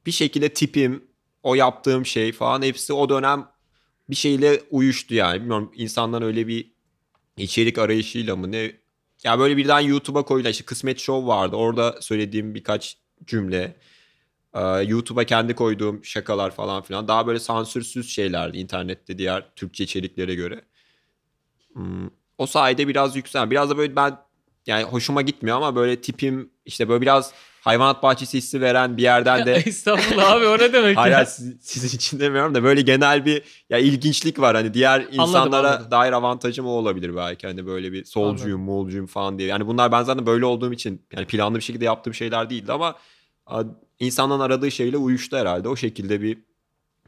Bir 0.06 0.12
şekilde 0.12 0.50
tipim, 0.50 1.04
o 1.44 1.56
yaptığım 1.56 2.06
şey 2.06 2.32
falan 2.32 2.62
hepsi 2.62 2.94
o 2.94 3.10
dönem 3.10 3.48
bir 4.10 4.16
şeyle 4.16 4.62
uyuştu 4.72 5.16
yani. 5.16 5.40
Bilmiyorum 5.40 5.72
insanların 5.76 6.26
öyle 6.26 6.48
bir 6.48 6.72
içerik 7.38 7.78
arayışıyla 7.78 8.36
mı 8.36 8.52
ne? 8.52 8.72
Ya 9.24 9.40
böyle 9.40 9.58
birden 9.58 9.80
YouTube'a 9.80 10.26
koyulan 10.26 10.52
işte 10.52 10.66
Kısmet 10.66 11.00
Show 11.00 11.28
vardı. 11.28 11.56
Orada 11.56 12.02
söylediğim 12.02 12.56
birkaç 12.56 12.98
cümle. 13.26 13.76
Ee, 14.54 14.60
YouTube'a 14.62 15.24
kendi 15.24 15.56
koyduğum 15.56 16.06
şakalar 16.06 16.52
falan 16.52 16.82
filan. 16.84 17.08
Daha 17.08 17.28
böyle 17.28 17.40
sansürsüz 17.40 18.10
şeylerdi 18.10 18.58
internette 18.58 19.18
diğer 19.18 19.56
Türkçe 19.56 19.84
içeriklere 19.84 20.36
göre. 20.36 20.62
Hmm, 21.74 22.10
O 22.38 22.46
sayede 22.46 22.88
biraz 22.88 23.16
yükselen. 23.16 23.52
Biraz 23.52 23.70
da 23.70 23.78
böyle 23.78 23.96
ben 23.96 24.18
yani 24.68 24.84
hoşuma 24.84 25.22
gitmiyor 25.22 25.58
ama 25.58 25.76
böyle 25.76 26.02
tipim 26.02 26.50
işte 26.66 26.90
böyle 26.90 27.02
biraz 27.02 27.32
hayvanat 27.62 28.04
bahçesi 28.04 28.38
hissi 28.38 28.62
veren 28.62 28.98
bir 28.98 29.02
yerden 29.02 29.46
de 29.46 29.54
Estağfurullah 29.66 30.32
abi 30.32 30.46
o 30.46 30.58
ne 30.58 30.74
demek 30.74 30.98
Hayır 30.98 31.14
ya? 31.14 31.26
siz- 31.26 31.58
sizin 31.62 31.98
için 31.98 32.20
demiyorum 32.20 32.56
da 32.56 32.64
böyle 32.64 32.82
genel 32.82 33.26
bir 33.26 33.44
ya 33.70 33.78
ilginçlik 33.78 34.40
var 34.40 34.56
hani 34.56 34.74
diğer 34.74 35.08
insanlara 35.12 35.70
anladım. 35.70 35.92
dair 35.92 36.12
avantajım 36.12 36.66
o 36.66 36.70
olabilir 36.70 37.16
belki 37.16 37.48
hani 37.48 37.66
böyle 37.66 37.92
bir 37.92 38.04
solcuyum, 38.06 38.62
molcuyum 38.62 39.08
falan 39.08 39.38
diye. 39.40 39.48
Yani 39.50 39.68
bunlar 39.68 39.92
ben 39.92 40.04
zaten 40.04 40.26
böyle 40.26 40.46
olduğum 40.46 40.74
için 40.74 41.02
yani 41.16 41.26
planlı 41.28 41.58
bir 41.58 41.64
şekilde 41.64 41.86
yaptığım 41.86 42.14
şeyler 42.14 42.50
değildi 42.50 42.72
ama 42.72 42.96
insanların 44.00 44.40
aradığı 44.40 44.72
şeyle 44.72 44.98
uyuştu 44.98 45.38
herhalde. 45.38 45.70
O 45.70 45.76
şekilde 45.76 46.22
bir 46.22 46.38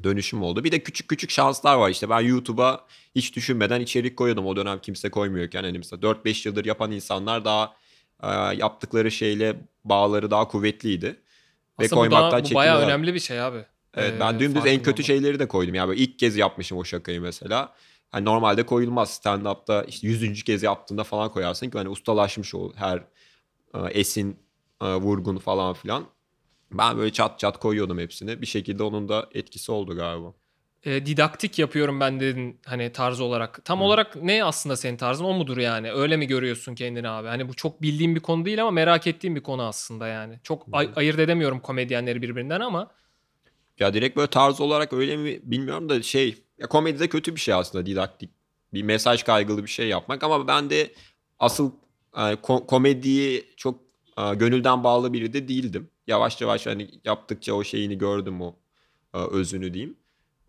dönüşüm 0.04 0.44
oldu. 0.44 0.64
Bir 0.64 0.72
de 0.72 0.80
küçük 0.84 1.08
küçük 1.08 1.30
şanslar 1.30 1.76
var 1.76 1.90
işte. 1.90 2.10
Ben 2.10 2.20
YouTube'a 2.20 2.86
hiç 3.16 3.36
düşünmeden 3.36 3.82
içerik 3.82 4.18
koyuyordum. 4.18 4.46
O 4.46 4.56
dönem 4.56 4.80
kimse 4.80 5.10
koymuyorken 5.10 5.64
hani 5.64 5.78
mesela 5.78 6.00
4-5 6.00 6.48
yıldır 6.48 6.66
yapan 6.66 6.92
insanlar 6.92 7.46
daha 7.46 7.74
e, 8.24 8.30
yaptıkları 8.58 9.12
şeyle 9.12 9.56
bağları 9.84 10.32
daha 10.32 10.48
kuvvetliydi. 10.48 11.06
Ve 11.06 11.16
Aslında 11.78 11.92
bu, 11.92 11.96
koymaktan 11.96 12.44
daha, 12.44 12.52
bu 12.52 12.56
bayağı 12.56 12.82
önemli 12.82 13.14
bir 13.14 13.20
şey 13.20 13.42
abi. 13.42 13.66
Evet 13.94 14.14
Ee, 14.18 14.20
ben 14.20 14.40
dümdüz 14.40 14.66
en 14.66 14.78
kötü 14.78 14.90
olmak. 14.92 15.06
şeyleri 15.06 15.40
de 15.40 15.48
koydum. 15.48 15.76
Yani 15.76 15.90
böyle 15.90 16.02
ilk 16.02 16.20
kez 16.20 16.36
yapmışım 16.38 16.78
o 16.78 16.84
şakayı 16.84 17.22
mesela. 17.22 17.74
Hani 18.10 18.26
normalde 18.26 18.66
koyulmaz. 18.66 19.10
Stand-up'ta 19.10 19.84
işte 19.84 20.08
yüzüncü 20.08 20.44
kez 20.44 20.64
yaptığında 20.64 21.04
falan 21.04 21.32
koyarsın 21.32 21.70
ki 21.70 21.78
hani 21.78 21.90
ustalaşmış 21.90 22.56
ol 22.56 22.74
her 22.76 22.98
e, 23.74 23.80
esin, 23.92 24.40
e, 24.82 24.86
vurgun 24.86 25.38
falan 25.38 25.74
filan. 25.74 26.06
Ben 26.72 26.98
böyle 26.98 27.12
çat 27.14 27.40
çat 27.40 27.60
koyuyordum 27.60 28.00
hepsini. 28.00 28.42
Bir 28.42 28.46
şekilde 28.46 28.84
onun 28.84 29.10
da 29.10 29.30
etkisi 29.34 29.72
oldu 29.72 29.96
galiba. 29.96 30.34
E, 30.86 31.06
didaktik 31.06 31.60
yapıyorum 31.60 32.00
ben 32.00 32.20
dedin 32.20 32.60
hani 32.66 32.92
tarz 32.92 33.20
olarak. 33.20 33.66
Tam 33.66 33.82
olarak 33.82 34.16
ne 34.16 34.44
aslında 34.44 34.78
senin 34.78 34.98
tarzın 34.98 35.26
o 35.26 35.34
mudur 35.34 35.58
yani? 35.58 35.92
Öyle 35.92 36.18
mi 36.18 36.28
görüyorsun 36.28 36.76
kendini 36.76 37.10
abi? 37.10 37.28
Hani 37.28 37.50
bu 37.50 37.54
çok 37.54 37.82
bildiğim 37.82 38.16
bir 38.16 38.20
konu 38.20 38.46
değil 38.46 38.62
ama 38.62 38.72
merak 38.72 39.08
ettiğim 39.08 39.36
bir 39.36 39.44
konu 39.44 39.64
aslında 39.64 40.08
yani. 40.08 40.40
Çok 40.44 40.66
ay- 40.72 40.90
ayırt 40.96 41.20
edemiyorum 41.20 41.60
komedyenleri 41.60 42.22
birbirinden 42.22 42.60
ama 42.60 42.92
Ya 43.80 43.94
direkt 43.94 44.18
böyle 44.18 44.30
tarz 44.30 44.62
olarak 44.62 44.94
öyle 44.94 45.18
mi 45.18 45.40
bilmiyorum 45.44 45.90
da 45.90 46.02
şey 46.02 46.44
ya 46.58 46.68
komedide 46.68 47.08
kötü 47.10 47.36
bir 47.36 47.40
şey 47.40 47.54
aslında 47.54 47.86
didaktik 47.86 48.30
bir 48.74 48.84
mesaj 48.84 49.24
kaygılı 49.24 49.64
bir 49.64 49.70
şey 49.70 49.88
yapmak 49.88 50.24
ama 50.24 50.48
ben 50.48 50.70
de 50.70 50.92
asıl 51.40 51.72
ko- 52.14 52.66
komediyi 52.68 53.46
çok 53.58 53.80
gönülden 54.36 54.84
bağlı 54.84 55.14
biri 55.14 55.34
de 55.34 55.48
değildim. 55.48 55.90
Yavaş 56.08 56.42
yavaş 56.42 56.66
hani 56.66 56.90
yaptıkça 57.06 57.54
o 57.54 57.64
şeyini 57.64 57.98
gördüm 57.98 58.42
o 58.42 58.56
e, 59.14 59.18
özünü 59.18 59.74
diyeyim. 59.74 59.98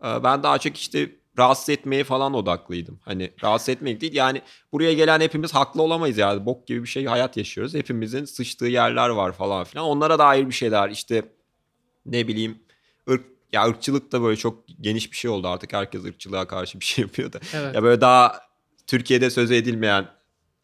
E, 0.03 0.23
ben 0.23 0.43
daha 0.43 0.57
çok 0.57 0.77
işte 0.77 1.09
rahatsız 1.39 1.69
etmeye 1.69 2.03
falan 2.03 2.33
odaklıydım. 2.33 2.99
Hani 3.01 3.31
rahatsız 3.43 3.69
etmek 3.69 4.01
değil 4.01 4.13
yani 4.13 4.41
buraya 4.71 4.93
gelen 4.93 5.21
hepimiz 5.21 5.55
haklı 5.55 5.81
olamayız 5.81 6.17
yani 6.17 6.45
bok 6.45 6.67
gibi 6.67 6.83
bir 6.83 6.87
şey 6.87 7.05
hayat 7.05 7.37
yaşıyoruz. 7.37 7.73
Hepimizin 7.73 8.25
sıçtığı 8.25 8.65
yerler 8.65 9.09
var 9.09 9.31
falan 9.31 9.63
filan. 9.63 9.85
Onlara 9.85 10.19
dair 10.19 10.47
bir 10.47 10.53
şeyler 10.53 10.89
işte 10.89 11.23
ne 12.05 12.27
bileyim 12.27 12.59
ırk 13.09 13.25
ya 13.53 13.67
ırkçılık 13.67 14.11
da 14.11 14.21
böyle 14.21 14.37
çok 14.37 14.63
geniş 14.81 15.11
bir 15.11 15.17
şey 15.17 15.31
oldu 15.31 15.47
artık 15.47 15.73
herkes 15.73 16.05
ırkçılığa 16.05 16.47
karşı 16.47 16.79
bir 16.79 16.85
şey 16.85 17.01
yapıyor 17.01 17.33
da. 17.33 17.39
evet. 17.53 17.75
Ya 17.75 17.83
böyle 17.83 18.01
daha 18.01 18.39
Türkiye'de 18.87 19.29
söz 19.29 19.51
edilmeyen 19.51 20.07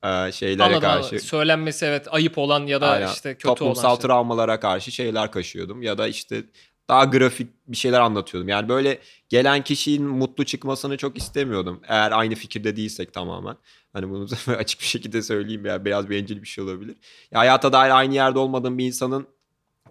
e, 0.05 0.31
şeylere 0.31 0.63
Anladım, 0.63 0.81
karşı 0.81 1.07
anladım. 1.07 1.19
Söylenmesi 1.19 1.85
evet 1.85 2.07
ayıp 2.11 2.37
olan 2.37 2.67
ya 2.67 2.81
da 2.81 2.89
aynen, 2.89 3.07
işte 3.07 3.33
kötü 3.33 3.47
toplumsal 3.47 3.89
olan 3.89 3.95
şey. 3.95 4.07
travmalara 4.07 4.59
karşı 4.59 4.91
şeyler 4.91 5.31
kaşıyordum 5.31 5.81
ya 5.81 5.97
da 5.97 6.07
işte 6.07 6.43
daha 6.89 7.05
grafik 7.05 7.47
bir 7.67 7.77
şeyler 7.77 7.99
anlatıyordum. 7.99 8.49
Yani 8.49 8.69
böyle 8.69 8.99
gelen 9.29 9.63
kişinin 9.63 10.07
mutlu 10.07 10.45
çıkmasını 10.45 10.97
çok 10.97 11.17
istemiyordum. 11.17 11.81
Eğer 11.87 12.11
aynı 12.11 12.35
fikirde 12.35 12.75
değilsek 12.75 13.13
tamamen. 13.13 13.57
Hani 13.93 14.09
bunu 14.09 14.27
açık 14.57 14.79
bir 14.81 14.85
şekilde 14.85 15.21
söyleyeyim 15.21 15.65
ya 15.65 15.85
biraz 15.85 16.09
bencil 16.09 16.41
bir 16.41 16.47
şey 16.47 16.63
olabilir. 16.63 16.95
Ya 17.31 17.39
hayata 17.39 17.73
dair 17.73 17.97
aynı 17.97 18.13
yerde 18.13 18.39
olmadığım 18.39 18.77
bir 18.77 18.85
insanın 18.85 19.27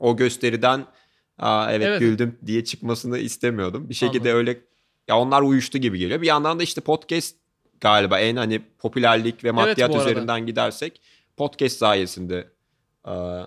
o 0.00 0.16
gösteriden 0.16 0.86
Aa, 1.38 1.72
evet, 1.72 1.86
Evet. 1.86 2.00
güldüm 2.00 2.38
diye 2.46 2.64
çıkmasını 2.64 3.18
istemiyordum. 3.18 3.88
Bir 3.88 3.94
şekilde 3.94 4.32
Anladım. 4.32 4.38
öyle 4.38 4.60
ya 5.08 5.18
onlar 5.18 5.42
uyuştu 5.42 5.78
gibi 5.78 5.98
geliyor. 5.98 6.22
Bir 6.22 6.26
yandan 6.26 6.58
da 6.58 6.62
işte 6.62 6.80
podcast 6.80 7.36
galiba 7.84 8.20
en 8.20 8.36
hani 8.36 8.62
popülerlik 8.78 9.44
ve 9.44 9.50
maddiyat 9.50 9.90
arada. 9.90 10.02
üzerinden 10.02 10.46
gidersek 10.46 11.00
podcast 11.36 11.76
sayesinde 11.76 12.48
aa, 13.04 13.44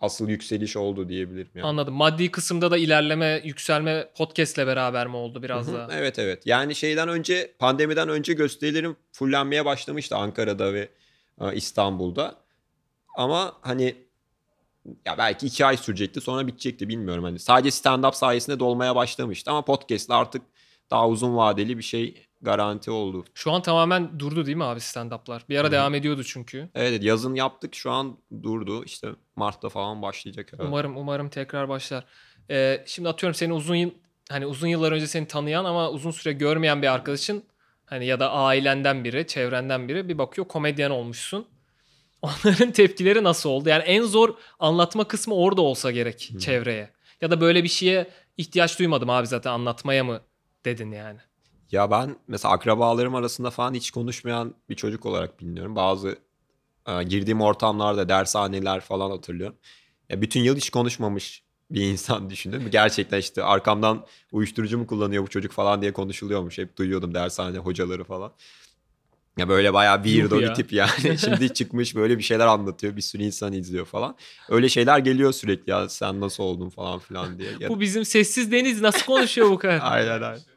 asıl 0.00 0.28
yükseliş 0.28 0.76
oldu 0.76 1.08
diyebilirim. 1.08 1.50
Yani. 1.54 1.66
Anladım. 1.66 1.94
Maddi 1.94 2.30
kısımda 2.30 2.70
da 2.70 2.78
ilerleme, 2.78 3.40
yükselme 3.44 4.08
podcast'le 4.16 4.58
beraber 4.58 5.06
mi 5.06 5.16
oldu 5.16 5.42
biraz 5.42 5.66
Hı 5.66 5.70
hı, 5.70 5.74
daha? 5.74 5.92
Evet 5.92 6.18
evet. 6.18 6.46
Yani 6.46 6.74
şeyden 6.74 7.08
önce 7.08 7.52
pandemiden 7.58 8.08
önce 8.08 8.32
gösterilerim 8.32 8.96
fullenmeye 9.12 9.64
başlamıştı 9.64 10.16
Ankara'da 10.16 10.74
ve 10.74 10.88
e, 11.40 11.54
İstanbul'da. 11.54 12.34
Ama 13.16 13.52
hani 13.60 13.94
ya 15.06 15.18
belki 15.18 15.46
iki 15.46 15.66
ay 15.66 15.76
sürecekti 15.76 16.20
sonra 16.20 16.46
bitecekti 16.46 16.88
bilmiyorum. 16.88 17.24
Hani 17.24 17.38
sadece 17.38 17.68
stand-up 17.68 18.16
sayesinde 18.16 18.58
dolmaya 18.58 18.96
başlamıştı 18.96 19.50
ama 19.50 19.64
podcast'le 19.64 20.10
artık 20.10 20.42
daha 20.90 21.08
uzun 21.08 21.36
vadeli 21.36 21.78
bir 21.78 21.82
şey 21.82 22.26
garanti 22.42 22.90
oldu. 22.90 23.24
Şu 23.34 23.52
an 23.52 23.62
tamamen 23.62 24.18
durdu 24.20 24.46
değil 24.46 24.56
mi 24.56 24.64
abi 24.64 24.80
stand-up'lar? 24.80 25.40
Bir 25.48 25.58
ara 25.58 25.68
Hı 25.68 25.72
devam 25.72 25.94
ediyordu 25.94 26.24
çünkü. 26.24 26.58
Evet 26.58 26.90
evet, 26.90 27.02
yazın 27.04 27.34
yaptık 27.34 27.74
şu 27.74 27.90
an 27.90 28.18
durdu. 28.42 28.84
İşte 28.84 29.08
Mart'ta 29.36 29.68
falan 29.68 30.02
başlayacak. 30.02 30.52
herhalde. 30.52 30.68
Umarım 30.68 30.96
umarım 30.96 31.28
tekrar 31.28 31.68
başlar. 31.68 32.04
Ee, 32.50 32.84
şimdi 32.86 33.08
atıyorum 33.08 33.34
seni 33.34 33.52
uzun 33.52 33.74
yıl 33.74 33.90
hani 34.30 34.46
uzun 34.46 34.66
yıllar 34.68 34.92
önce 34.92 35.06
seni 35.06 35.26
tanıyan 35.26 35.64
ama 35.64 35.90
uzun 35.90 36.10
süre 36.10 36.32
görmeyen 36.32 36.82
bir 36.82 36.92
arkadaşın 36.92 37.44
hani 37.86 38.06
ya 38.06 38.20
da 38.20 38.32
ailenden 38.32 39.04
biri, 39.04 39.26
çevrenden 39.26 39.88
biri 39.88 40.08
bir 40.08 40.18
bakıyor 40.18 40.48
komedyen 40.48 40.90
olmuşsun. 40.90 41.46
Onların 42.22 42.72
tepkileri 42.72 43.24
nasıl 43.24 43.50
oldu? 43.50 43.68
Yani 43.68 43.82
en 43.82 44.02
zor 44.02 44.34
anlatma 44.58 45.08
kısmı 45.08 45.34
orada 45.34 45.60
olsa 45.60 45.90
gerek 45.90 46.30
Hı. 46.34 46.38
çevreye. 46.38 46.90
Ya 47.20 47.30
da 47.30 47.40
böyle 47.40 47.64
bir 47.64 47.68
şeye 47.68 48.10
ihtiyaç 48.36 48.78
duymadım 48.78 49.10
abi 49.10 49.26
zaten 49.26 49.50
anlatmaya 49.50 50.04
mı 50.04 50.20
dedin 50.64 50.92
yani. 50.92 51.18
Ya 51.72 51.90
ben 51.90 52.16
mesela 52.28 52.54
akrabalarım 52.54 53.14
arasında 53.14 53.50
falan 53.50 53.74
hiç 53.74 53.90
konuşmayan 53.90 54.54
bir 54.68 54.74
çocuk 54.74 55.06
olarak 55.06 55.40
biliniyorum. 55.40 55.76
Bazı 55.76 56.18
e, 56.88 57.02
girdiğim 57.02 57.40
ortamlarda 57.40 58.08
dershaneler 58.08 58.80
falan 58.80 59.10
hatırlıyorum. 59.10 59.56
Ya 60.08 60.22
bütün 60.22 60.40
yıl 60.40 60.56
hiç 60.56 60.70
konuşmamış 60.70 61.42
bir 61.70 61.82
insan 61.82 62.30
düşündüm. 62.30 62.68
Gerçekten 62.70 63.18
işte 63.18 63.42
arkamdan 63.42 64.06
uyuşturucu 64.32 64.78
mu 64.78 64.86
kullanıyor 64.86 65.22
bu 65.22 65.28
çocuk 65.28 65.52
falan 65.52 65.82
diye 65.82 65.92
konuşuluyormuş. 65.92 66.58
Hep 66.58 66.76
duyuyordum 66.76 67.14
dershane 67.14 67.58
hocaları 67.58 68.04
falan. 68.04 68.32
Ya 69.38 69.48
böyle 69.48 69.72
bayağı 69.74 69.96
weirdo 69.96 70.40
bir 70.40 70.54
tip 70.54 70.72
yani. 70.72 71.18
Şimdi 71.24 71.54
çıkmış 71.54 71.96
böyle 71.96 72.18
bir 72.18 72.22
şeyler 72.22 72.46
anlatıyor. 72.46 72.96
Bir 72.96 73.02
sürü 73.02 73.22
insan 73.22 73.52
izliyor 73.52 73.86
falan. 73.86 74.16
Öyle 74.48 74.68
şeyler 74.68 74.98
geliyor 74.98 75.32
sürekli 75.32 75.70
ya 75.70 75.88
sen 75.88 76.20
nasıl 76.20 76.42
oldun 76.42 76.68
falan 76.68 76.98
filan 76.98 77.38
diye. 77.38 77.68
Bu 77.68 77.80
bizim 77.80 78.04
sessiz 78.04 78.52
deniz 78.52 78.80
nasıl 78.80 79.06
konuşuyor 79.06 79.50
bu 79.50 79.58
kadar? 79.58 79.80
Aynen 79.82 80.22
aynen. 80.22 80.51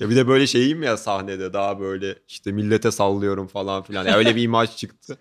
Ya 0.00 0.10
bir 0.10 0.16
de 0.16 0.28
böyle 0.28 0.46
şeyim 0.46 0.82
ya 0.82 0.96
sahnede 0.96 1.52
daha 1.52 1.80
böyle 1.80 2.18
işte 2.28 2.52
millete 2.52 2.90
sallıyorum 2.90 3.46
falan 3.46 3.82
filan. 3.82 4.06
Ya 4.06 4.16
öyle 4.16 4.36
bir 4.36 4.42
imaj 4.42 4.76
çıktı. 4.76 5.18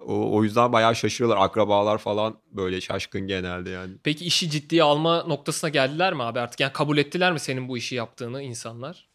O, 0.00 0.36
o 0.36 0.44
yüzden 0.44 0.72
bayağı 0.72 0.96
şaşırıyorlar. 0.96 1.44
Akrabalar 1.44 1.98
falan 1.98 2.38
böyle 2.52 2.80
şaşkın 2.80 3.26
genelde 3.26 3.70
yani. 3.70 3.92
Peki 4.02 4.24
işi 4.24 4.50
ciddiye 4.50 4.82
alma 4.82 5.22
noktasına 5.22 5.70
geldiler 5.70 6.14
mi 6.14 6.22
abi 6.22 6.40
artık? 6.40 6.60
Yani 6.60 6.72
kabul 6.72 6.98
ettiler 6.98 7.32
mi 7.32 7.40
senin 7.40 7.68
bu 7.68 7.78
işi 7.78 7.94
yaptığını 7.94 8.42
insanlar? 8.42 9.08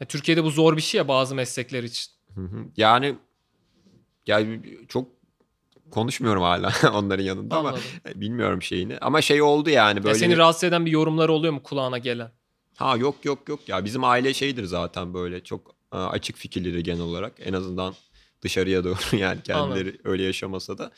Ya 0.00 0.06
Türkiye'de 0.06 0.44
bu 0.44 0.50
zor 0.50 0.76
bir 0.76 0.82
şey 0.82 0.98
ya 0.98 1.08
bazı 1.08 1.34
meslekler 1.34 1.82
için. 1.82 2.12
Hı 2.34 2.40
hı. 2.40 2.64
Yani 2.76 3.14
yani 4.26 4.60
çok 4.88 5.08
konuşmuyorum 5.90 6.42
hala 6.42 6.72
onların 6.92 7.24
yanında 7.24 7.56
ama 7.56 7.68
Anladım. 7.68 7.84
bilmiyorum 8.14 8.62
şeyini. 8.62 8.98
Ama 8.98 9.22
şey 9.22 9.42
oldu 9.42 9.70
yani 9.70 9.98
Ya 9.98 10.04
böyle. 10.04 10.14
seni 10.14 10.36
rahatsız 10.36 10.64
eden 10.64 10.86
bir 10.86 10.90
yorumlar 10.90 11.28
oluyor 11.28 11.52
mu 11.52 11.62
kulağına 11.62 11.98
gelen? 11.98 12.30
Ha 12.76 12.96
yok 12.96 13.24
yok 13.24 13.48
yok 13.48 13.68
ya 13.68 13.84
bizim 13.84 14.04
aile 14.04 14.34
şeydir 14.34 14.64
zaten 14.64 15.14
böyle 15.14 15.44
çok 15.44 15.74
e, 15.92 15.96
açık 15.96 16.36
fikirleri 16.36 16.82
genel 16.82 17.00
olarak 17.00 17.32
en 17.40 17.52
azından 17.52 17.94
dışarıya 18.42 18.84
doğru 18.84 18.96
yani 19.16 19.42
kendileri 19.42 19.98
öyle 20.04 20.22
yaşamasa 20.22 20.78
da. 20.78 20.90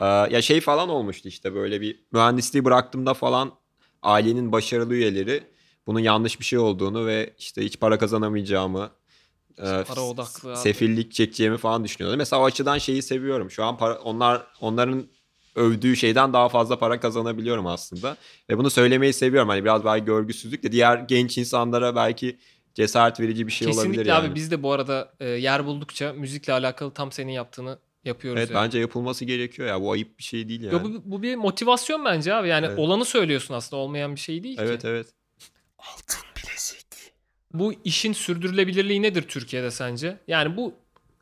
E, 0.00 0.04
Ya 0.34 0.42
şey 0.42 0.60
falan 0.60 0.88
olmuştu 0.88 1.28
işte 1.28 1.54
böyle 1.54 1.80
bir 1.80 2.00
mühendisliği 2.12 2.64
bıraktığımda 2.64 3.14
falan 3.14 3.52
ailenin 4.02 4.52
başarılı 4.52 4.94
üyeleri 4.94 5.42
bunun 5.86 6.00
yanlış 6.00 6.40
bir 6.40 6.44
şey 6.44 6.58
olduğunu 6.58 7.06
ve 7.06 7.34
işte 7.38 7.64
hiç 7.64 7.80
para 7.80 7.98
kazanamayacağımı 7.98 8.90
e, 9.58 9.62
Para 9.62 10.00
odaklı 10.00 10.50
abi. 10.50 10.56
sefillik 10.56 11.12
çekeceğimi 11.12 11.56
falan 11.58 11.84
düşünüyordu. 11.84 12.16
Mesela 12.16 12.42
o 12.42 12.44
açıdan 12.44 12.78
şeyi 12.78 13.02
seviyorum. 13.02 13.50
Şu 13.50 13.64
an 13.64 13.78
para, 13.78 13.98
onlar 13.98 14.46
onların 14.60 15.06
övdüğü 15.56 15.96
şeyden 15.96 16.32
daha 16.32 16.48
fazla 16.48 16.78
para 16.78 17.00
kazanabiliyorum 17.00 17.66
aslında. 17.66 18.16
Ve 18.50 18.58
bunu 18.58 18.70
söylemeyi 18.70 19.12
seviyorum. 19.12 19.48
Hani 19.48 19.64
biraz 19.64 19.84
belki 19.84 20.04
görgüsüzlük 20.04 20.62
de 20.62 20.72
diğer 20.72 20.96
genç 20.98 21.38
insanlara 21.38 21.96
belki 21.96 22.38
cesaret 22.74 23.20
verici 23.20 23.46
bir 23.46 23.52
şey 23.52 23.68
olabilir 23.68 23.82
Kesinlikle 23.82 24.10
yani. 24.10 24.26
abi 24.26 24.34
biz 24.34 24.50
de 24.50 24.62
bu 24.62 24.72
arada 24.72 25.12
e, 25.20 25.28
yer 25.28 25.66
buldukça 25.66 26.12
müzikle 26.12 26.52
alakalı 26.52 26.90
tam 26.90 27.12
senin 27.12 27.32
yaptığını 27.32 27.78
yapıyoruz. 28.04 28.38
Evet 28.40 28.50
yani. 28.50 28.64
bence 28.64 28.78
yapılması 28.78 29.24
gerekiyor 29.24 29.68
ya. 29.68 29.80
Bu 29.80 29.92
ayıp 29.92 30.18
bir 30.18 30.22
şey 30.24 30.48
değil 30.48 30.62
yani. 30.62 30.74
Yo, 30.74 30.80
bu, 30.84 31.02
bu 31.04 31.22
bir 31.22 31.34
motivasyon 31.36 32.04
bence 32.04 32.34
abi. 32.34 32.48
Yani 32.48 32.66
Evet. 32.66 32.78
olanı 32.78 33.04
söylüyorsun 33.04 33.54
aslında 33.54 33.82
olmayan 33.82 34.14
bir 34.14 34.20
şey 34.20 34.42
değil 34.42 34.58
Evet 34.60 34.82
ki. 34.82 34.88
evet. 34.88 35.06
Bu 37.52 37.72
işin 37.84 38.12
sürdürülebilirliği 38.12 39.02
nedir 39.02 39.22
Türkiye'de 39.22 39.70
sence? 39.70 40.16
Yani 40.28 40.56
bu 40.56 40.74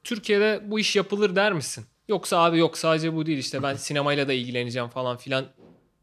Türkiye'de 0.05 0.63
bu 0.67 0.79
iş 0.81 0.97
yapılır 0.97 1.37
der 1.37 1.53
misin? 1.53 1.85
Yoksa 2.09 2.39
abi 2.39 2.59
yok 2.59 2.79
sadece 2.79 3.15
bu 3.15 3.27
değil 3.27 3.39
işte 3.39 3.63
ben 3.63 3.75
sinemayla 3.75 4.29
da 4.29 4.33
ilgileneceğim 4.33 4.89
falan 4.89 5.17
filan 5.17 5.47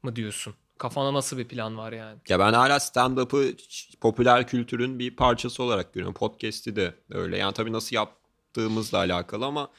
mı 0.04 0.16
diyorsun? 0.16 0.54
Kafana 0.78 1.14
nasıl 1.14 1.38
bir 1.38 1.48
plan 1.48 1.78
var 1.78 1.92
yani? 1.92 2.20
Ya 2.30 2.40
ben 2.40 2.54
hala 2.54 2.80
stand-up'ı 2.80 3.54
popüler 4.02 4.48
kültürün 4.48 5.00
bir 5.00 5.16
parçası 5.16 5.64
olarak 5.64 5.94
görüyorum. 5.94 6.14
Podcast'i 6.14 6.76
de 6.76 6.94
öyle. 7.12 7.38
Yani 7.38 7.54
tabii 7.54 7.74
nasıl 7.74 7.96
yaptığımızla 7.96 8.98
alakalı 8.98 9.46
ama 9.46 9.70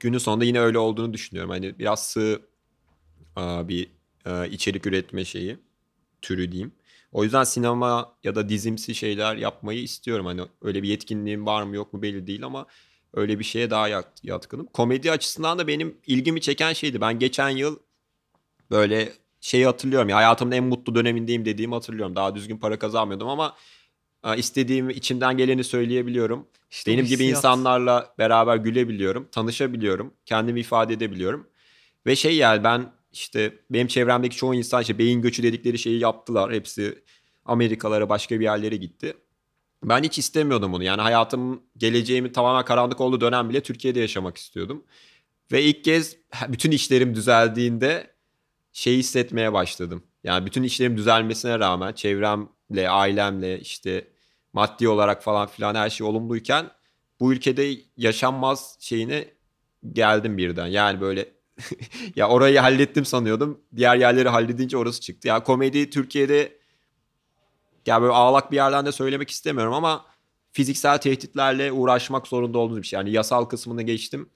günün 0.00 0.18
sonunda 0.18 0.44
yine 0.44 0.60
öyle 0.60 0.78
olduğunu 0.78 1.12
düşünüyorum. 1.12 1.50
Hani 1.50 1.78
biraz 1.78 2.06
sığ 2.06 2.42
aa, 3.36 3.68
bir 3.68 3.90
e, 4.26 4.50
içerik 4.50 4.86
üretme 4.86 5.24
şeyi, 5.24 5.58
türü 6.22 6.52
diyeyim. 6.52 6.72
O 7.12 7.24
yüzden 7.24 7.44
sinema 7.44 8.14
ya 8.24 8.34
da 8.34 8.48
dizimsi 8.48 8.94
şeyler 8.94 9.36
yapmayı 9.36 9.82
istiyorum. 9.82 10.26
Hani 10.26 10.42
öyle 10.62 10.82
bir 10.82 10.88
yetkinliğim 10.88 11.46
var 11.46 11.62
mı 11.62 11.76
yok 11.76 11.92
mu 11.92 12.02
belli 12.02 12.26
değil 12.26 12.44
ama 12.44 12.66
öyle 13.14 13.38
bir 13.38 13.44
şeye 13.44 13.70
daha 13.70 13.88
yat- 13.88 14.20
yatkınım. 14.24 14.66
Komedi 14.66 15.10
açısından 15.10 15.58
da 15.58 15.66
benim 15.66 15.96
ilgimi 16.06 16.40
çeken 16.40 16.72
şeydi. 16.72 17.00
Ben 17.00 17.18
geçen 17.18 17.48
yıl 17.48 17.78
böyle 18.70 19.12
şeyi 19.40 19.66
hatırlıyorum. 19.66 20.08
Ya, 20.08 20.16
hayatımın 20.16 20.52
en 20.52 20.64
mutlu 20.64 20.94
dönemindeyim 20.94 21.44
dediğimi 21.44 21.74
hatırlıyorum. 21.74 22.16
Daha 22.16 22.34
düzgün 22.34 22.56
para 22.58 22.78
kazanmıyordum 22.78 23.28
ama 23.28 23.56
e, 24.24 24.36
istediğim 24.36 24.90
içimden 24.90 25.36
geleni 25.36 25.64
söyleyebiliyorum. 25.64 26.46
İşte 26.70 26.92
Benim 26.92 27.04
gibi 27.04 27.12
hissiyat. 27.14 27.36
insanlarla 27.36 28.14
beraber 28.18 28.56
gülebiliyorum, 28.56 29.28
tanışabiliyorum, 29.32 30.14
kendimi 30.26 30.60
ifade 30.60 30.94
edebiliyorum. 30.94 31.46
Ve 32.06 32.16
şey 32.16 32.36
yani 32.36 32.64
ben 32.64 32.92
işte 33.12 33.54
benim 33.70 33.86
çevremdeki 33.86 34.36
çoğu 34.36 34.54
insan 34.54 34.80
işte 34.82 34.98
beyin 34.98 35.22
göçü 35.22 35.42
dedikleri 35.42 35.78
şeyi 35.78 35.98
yaptılar. 36.00 36.52
Hepsi 36.52 37.02
Amerikalara 37.44 38.08
başka 38.08 38.40
bir 38.40 38.44
yerlere 38.44 38.76
gitti. 38.76 39.16
Ben 39.84 40.02
hiç 40.02 40.18
istemiyordum 40.18 40.72
bunu. 40.72 40.84
Yani 40.84 41.02
hayatımın 41.02 41.62
geleceğimin 41.76 42.32
tamamen 42.32 42.64
karanlık 42.64 43.00
olduğu 43.00 43.20
dönem 43.20 43.48
bile 43.48 43.62
Türkiye'de 43.62 44.00
yaşamak 44.00 44.36
istiyordum. 44.36 44.84
Ve 45.52 45.62
ilk 45.62 45.84
kez 45.84 46.16
bütün 46.48 46.70
işlerim 46.70 47.14
düzeldiğinde 47.14 48.14
şey 48.72 48.96
hissetmeye 48.96 49.52
başladım. 49.52 50.02
Yani 50.24 50.46
bütün 50.46 50.62
işlerim 50.62 50.96
düzelmesine 50.96 51.58
rağmen 51.58 51.92
çevremle, 51.92 52.90
ailemle 52.90 53.60
işte 53.60 54.08
maddi 54.52 54.88
olarak 54.88 55.22
falan 55.22 55.48
filan 55.48 55.74
her 55.74 55.90
şey 55.90 56.06
olumluyken 56.06 56.70
bu 57.20 57.32
ülkede 57.32 57.80
yaşanmaz 57.96 58.76
şeyine 58.80 59.28
geldim 59.92 60.38
birden. 60.38 60.66
Yani 60.66 61.00
böyle 61.00 61.28
ya 62.16 62.28
orayı 62.28 62.58
hallettim 62.58 63.04
sanıyordum. 63.04 63.60
Diğer 63.76 63.96
yerleri 63.96 64.28
halledince 64.28 64.76
orası 64.76 65.00
çıktı. 65.00 65.28
Ya 65.28 65.42
komedi 65.42 65.90
Türkiye'de 65.90 66.57
ya 67.86 68.02
böyle 68.02 68.12
ağlak 68.12 68.50
bir 68.50 68.56
yerden 68.56 68.86
de 68.86 68.92
söylemek 68.92 69.30
istemiyorum 69.30 69.74
ama 69.74 70.04
fiziksel 70.52 70.98
tehditlerle 70.98 71.72
uğraşmak 71.72 72.26
zorunda 72.26 72.58
olduğunuz 72.58 72.82
bir 72.82 72.86
şey. 72.86 72.96
Yani 72.96 73.10
yasal 73.10 73.44
kısmını 73.44 73.82
geçtim. 73.82 74.28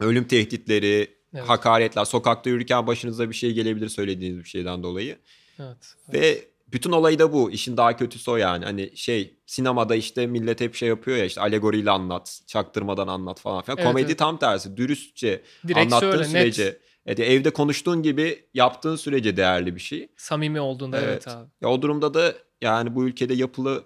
Ölüm 0.00 0.24
tehditleri, 0.28 1.20
Evet. 1.34 1.48
hakaretler, 1.48 2.04
sokakta 2.04 2.50
yürürken 2.50 2.86
başınıza 2.86 3.28
bir 3.30 3.34
şey 3.34 3.52
gelebilir 3.52 3.88
söylediğiniz 3.88 4.44
bir 4.44 4.48
şeyden 4.48 4.82
dolayı. 4.82 5.18
Evet. 5.58 5.94
Ve 6.12 6.44
bütün 6.68 6.92
olayı 6.92 7.18
da 7.18 7.32
bu. 7.32 7.50
İşin 7.50 7.76
daha 7.76 7.96
kötüsü 7.96 8.30
o 8.30 8.36
yani. 8.36 8.64
Hani 8.64 8.96
şey 8.96 9.36
sinemada 9.46 9.94
işte 9.96 10.26
millet 10.26 10.60
hep 10.60 10.74
şey 10.74 10.88
yapıyor 10.88 11.16
ya 11.16 11.24
işte 11.24 11.40
alegoriyle 11.40 11.90
anlat, 11.90 12.40
çaktırmadan 12.46 13.08
anlat 13.08 13.40
falan 13.40 13.62
filan. 13.62 13.78
Evet, 13.78 13.88
Komedi 13.88 14.06
evet. 14.06 14.18
tam 14.18 14.38
tersi. 14.38 14.76
Dürüstçe 14.76 15.42
Direkt 15.68 15.78
anlattığın 15.78 16.10
söyle, 16.10 16.22
net. 16.22 16.28
sürece. 16.30 16.78
Evet, 17.06 17.20
evde 17.20 17.50
konuştuğun 17.50 18.02
gibi 18.02 18.44
yaptığın 18.54 18.96
sürece 18.96 19.36
değerli 19.36 19.74
bir 19.74 19.80
şey. 19.80 20.08
Samimi 20.16 20.60
olduğunda 20.60 20.98
evet, 20.98 21.08
Evet. 21.08 21.28
abi. 21.28 21.48
Ya 21.60 21.68
o 21.68 21.82
durumda 21.82 22.14
da 22.14 22.34
yani 22.60 22.94
bu 22.94 23.04
ülkede 23.04 23.34
yapılı 23.34 23.84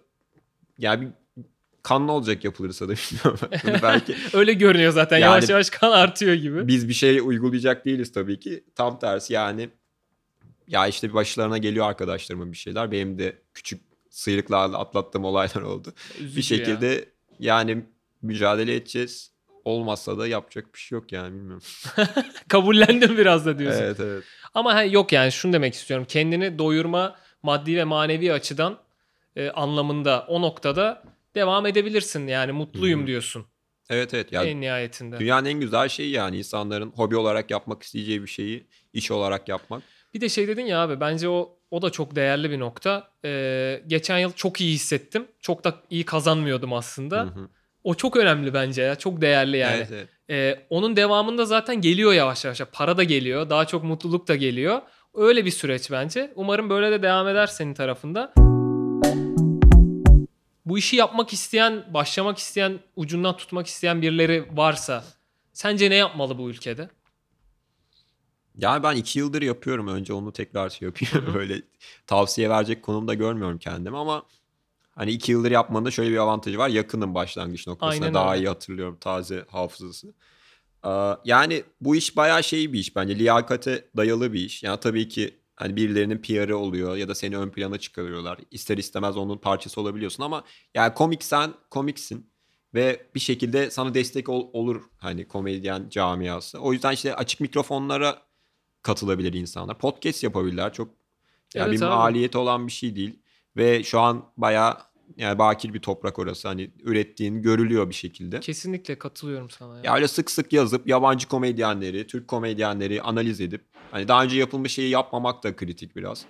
yani 0.78 1.02
bir 1.02 1.08
kanlı 1.82 2.12
olacak 2.12 2.44
yapılırsa 2.44 2.88
da 2.88 2.92
bilmiyorum. 2.92 3.48
Bunu 3.64 3.82
belki 3.82 4.16
Öyle 4.32 4.52
görünüyor 4.52 4.92
zaten. 4.92 5.18
Yani- 5.18 5.30
yavaş 5.30 5.48
yavaş 5.48 5.70
kan 5.70 5.90
artıyor 5.90 6.34
gibi. 6.34 6.68
biz 6.68 6.88
bir 6.88 6.94
şey 6.94 7.20
uygulayacak 7.20 7.84
değiliz 7.84 8.12
tabii 8.12 8.40
ki. 8.40 8.64
Tam 8.74 8.98
tersi 8.98 9.32
yani 9.32 9.68
ya 10.68 10.86
işte 10.86 11.08
bir 11.08 11.14
başlarına 11.14 11.58
geliyor 11.58 11.88
arkadaşlarımın 11.88 12.52
bir 12.52 12.56
şeyler. 12.56 12.92
Benim 12.92 13.18
de 13.18 13.38
küçük 13.54 13.80
sıyrıklarla 14.10 14.78
atlattığım 14.78 15.24
olaylar 15.24 15.62
oldu. 15.62 15.92
Üzücü 16.20 16.36
bir 16.36 16.42
şekilde 16.42 17.04
yani 17.38 17.84
mücadele 18.22 18.74
edeceğiz. 18.74 19.34
Olmazsa 19.64 20.18
da 20.18 20.26
yapacak 20.26 20.74
bir 20.74 20.78
şey 20.78 20.96
yok 20.96 21.12
yani 21.12 21.34
bilmiyorum. 21.34 21.62
ya. 21.96 22.08
Kabullendim 22.48 23.18
biraz 23.18 23.46
da 23.46 23.58
diyorsun. 23.58 23.82
Evet 23.82 24.00
evet. 24.00 24.24
Ama 24.54 24.74
ha, 24.74 24.84
yok 24.84 25.12
yani 25.12 25.32
şunu 25.32 25.52
demek 25.52 25.74
istiyorum. 25.74 26.06
Kendini 26.08 26.58
doyurma 26.58 27.16
maddi 27.44 27.76
ve 27.76 27.84
manevi 27.84 28.32
açıdan 28.32 28.78
e, 29.36 29.50
anlamında 29.50 30.24
o 30.28 30.42
noktada 30.42 31.02
devam 31.34 31.66
edebilirsin. 31.66 32.26
Yani 32.26 32.52
mutluyum 32.52 33.00
Hı 33.00 33.02
hı. 33.02 33.06
diyorsun 33.06 33.46
Evet 33.90 34.14
evet. 34.14 34.32
Yani 34.32 34.48
en 34.48 34.60
nihayetinde. 34.60 35.18
dünyanın 35.18 35.46
en 35.46 35.60
güzel 35.60 35.88
şeyi 35.88 36.10
yani 36.10 36.38
insanların 36.38 36.90
hobi 36.90 37.16
olarak 37.16 37.50
yapmak 37.50 37.82
isteyeceği 37.82 38.22
bir 38.22 38.26
şeyi 38.26 38.66
iş 38.92 39.10
olarak 39.10 39.48
yapmak. 39.48 39.82
Bir 40.14 40.20
de 40.20 40.28
şey 40.28 40.48
dedin 40.48 40.66
ya 40.66 40.82
abi 40.82 41.00
bence 41.00 41.28
o 41.28 41.58
o 41.70 41.82
da 41.82 41.90
çok 41.90 42.16
değerli 42.16 42.50
bir 42.50 42.58
nokta. 42.58 43.08
Ee, 43.24 43.82
geçen 43.86 44.18
yıl 44.18 44.32
çok 44.32 44.60
iyi 44.60 44.74
hissettim. 44.74 45.26
Çok 45.40 45.64
da 45.64 45.74
iyi 45.90 46.04
kazanmıyordum 46.04 46.72
aslında. 46.72 47.20
Hı 47.20 47.26
hı. 47.26 47.48
O 47.84 47.94
çok 47.94 48.16
önemli 48.16 48.54
bence 48.54 48.82
ya. 48.82 48.94
Çok 48.94 49.20
değerli 49.20 49.56
yani. 49.56 49.76
Evet, 49.76 49.88
evet. 49.92 50.08
Ee, 50.30 50.66
onun 50.70 50.96
devamında 50.96 51.44
zaten 51.44 51.80
geliyor 51.80 52.12
yavaş 52.12 52.44
yavaş. 52.44 52.60
Para 52.72 52.96
da 52.96 53.04
geliyor. 53.04 53.50
Daha 53.50 53.64
çok 53.64 53.84
mutluluk 53.84 54.28
da 54.28 54.36
geliyor. 54.36 54.82
Öyle 55.14 55.44
bir 55.44 55.50
süreç 55.50 55.90
bence. 55.90 56.32
Umarım 56.36 56.70
böyle 56.70 56.90
de 56.90 57.02
devam 57.02 57.28
eder 57.28 57.46
senin 57.46 57.74
tarafında. 57.74 58.34
Bu 60.66 60.78
işi 60.78 60.96
yapmak 60.96 61.32
isteyen, 61.32 61.94
başlamak 61.94 62.38
isteyen, 62.38 62.80
ucundan 62.96 63.36
tutmak 63.36 63.66
isteyen 63.66 64.02
birileri 64.02 64.48
varsa 64.56 65.04
sence 65.52 65.90
ne 65.90 65.94
yapmalı 65.94 66.38
bu 66.38 66.50
ülkede? 66.50 66.90
Yani 68.56 68.82
ben 68.82 68.96
iki 68.96 69.18
yıldır 69.18 69.42
yapıyorum. 69.42 69.88
Önce 69.88 70.12
onu 70.12 70.32
tekrar 70.32 70.70
şey 70.70 70.86
yapayım. 70.86 71.34
Böyle 71.34 71.62
tavsiye 72.06 72.50
verecek 72.50 72.82
konumda 72.82 73.14
görmüyorum 73.14 73.58
kendimi 73.58 73.96
ama 73.96 74.22
hani 74.90 75.10
iki 75.10 75.32
yıldır 75.32 75.50
yapmanın 75.50 75.84
da 75.84 75.90
şöyle 75.90 76.10
bir 76.10 76.16
avantajı 76.16 76.58
var. 76.58 76.68
Yakınım 76.68 77.14
başlangıç 77.14 77.66
noktasına. 77.66 78.04
Aynen 78.04 78.14
Daha 78.14 78.32
öyle. 78.32 78.44
iyi 78.44 78.48
hatırlıyorum 78.48 78.96
taze 79.00 79.44
hafızası. 79.50 80.14
Ee, 80.86 80.88
Yani 81.24 81.62
bu 81.80 81.96
iş 81.96 82.16
bayağı 82.16 82.44
şey 82.44 82.72
bir 82.72 82.78
iş 82.78 82.96
bence. 82.96 83.18
Liyakate 83.18 83.88
dayalı 83.96 84.32
bir 84.32 84.40
iş. 84.40 84.62
Yani 84.62 84.80
tabii 84.80 85.08
ki 85.08 85.38
hani 85.56 85.76
birilerinin 85.76 86.18
PR'ı 86.18 86.58
oluyor 86.58 86.96
ya 86.96 87.08
da 87.08 87.14
seni 87.14 87.36
ön 87.38 87.50
plana 87.50 87.78
çıkarıyorlar. 87.78 88.38
İster 88.50 88.78
istemez 88.78 89.16
onun 89.16 89.38
parçası 89.38 89.80
olabiliyorsun 89.80 90.22
ama 90.22 90.44
yani 90.74 90.94
komiksen 90.94 91.54
komiksin 91.70 92.30
ve 92.74 93.06
bir 93.14 93.20
şekilde 93.20 93.70
sana 93.70 93.94
destek 93.94 94.28
ol- 94.28 94.50
olur 94.52 94.82
hani 94.98 95.28
komedyen 95.28 95.88
camiası. 95.90 96.58
O 96.58 96.72
yüzden 96.72 96.92
işte 96.92 97.14
açık 97.14 97.40
mikrofonlara 97.40 98.22
katılabilir 98.82 99.32
insanlar. 99.32 99.78
Podcast 99.78 100.22
yapabilirler. 100.22 100.72
Çok 100.72 100.88
yani 101.54 101.68
Evet 101.68 101.72
bir 101.80 101.86
maliyeti 101.86 102.38
olan 102.38 102.66
bir 102.66 102.72
şey 102.72 102.96
değil. 102.96 103.18
Ve 103.56 103.84
şu 103.84 104.00
an 104.00 104.24
bayağı 104.36 104.76
yani 105.16 105.38
bakir 105.38 105.74
bir 105.74 105.80
toprak 105.80 106.18
orası. 106.18 106.48
Hani 106.48 106.70
ürettiğin 106.82 107.42
görülüyor 107.42 107.88
bir 107.88 107.94
şekilde. 107.94 108.40
Kesinlikle 108.40 108.98
katılıyorum 108.98 109.50
sana. 109.50 109.76
Ya. 109.76 109.82
Ya 109.84 109.94
öyle 109.94 110.08
sık 110.08 110.30
sık 110.30 110.52
yazıp 110.52 110.88
yabancı 110.88 111.28
komedyenleri, 111.28 112.06
Türk 112.06 112.28
komedyenleri 112.28 113.02
analiz 113.02 113.40
edip 113.40 113.64
hani 113.90 114.08
daha 114.08 114.24
önce 114.24 114.38
yapılmış 114.38 114.72
şeyi 114.72 114.90
yapmamak 114.90 115.42
da 115.44 115.56
kritik 115.56 115.96
biraz. 115.96 116.24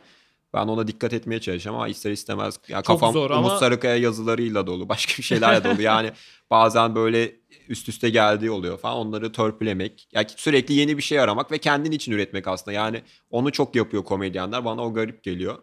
Ben 0.55 0.69
ona 0.69 0.87
dikkat 0.87 1.13
etmeye 1.13 1.41
çalışacağım 1.41 1.77
ama 1.77 1.89
ister 1.89 2.11
istemez 2.11 2.59
ya 2.69 2.79
Çok 2.83 2.87
kafam 2.87 3.13
zor 3.13 3.31
Umut 3.31 3.51
ama- 3.51 3.59
Sarıkaya 3.59 3.97
yazılarıyla 3.97 4.67
dolu, 4.67 4.89
başka 4.89 5.19
bir 5.19 5.23
şeylerle 5.23 5.65
dolu. 5.65 5.83
Yani 5.83 6.11
bazen 6.51 6.95
böyle 6.95 7.37
üst 7.69 7.89
üste 7.89 8.11
geldiği 8.11 8.51
oluyor 8.51 8.79
falan. 8.79 8.97
Onları 8.97 9.33
törpülemek, 9.33 10.09
yani 10.13 10.27
sürekli 10.37 10.75
yeni 10.75 10.97
bir 10.97 11.03
şey 11.03 11.21
aramak 11.21 11.53
ve 11.53 11.59
kendin 11.59 11.93
için 11.93 12.13
üretmek 12.13 12.49
aslında. 12.49 12.73
Yani 12.73 13.03
onu 13.31 13.53
çok 13.53 13.75
yapıyor 13.77 14.05
komedyenler. 14.05 14.65
Bana 14.65 14.85
o 14.85 14.95
garip 14.95 15.23
geliyor. 15.23 15.59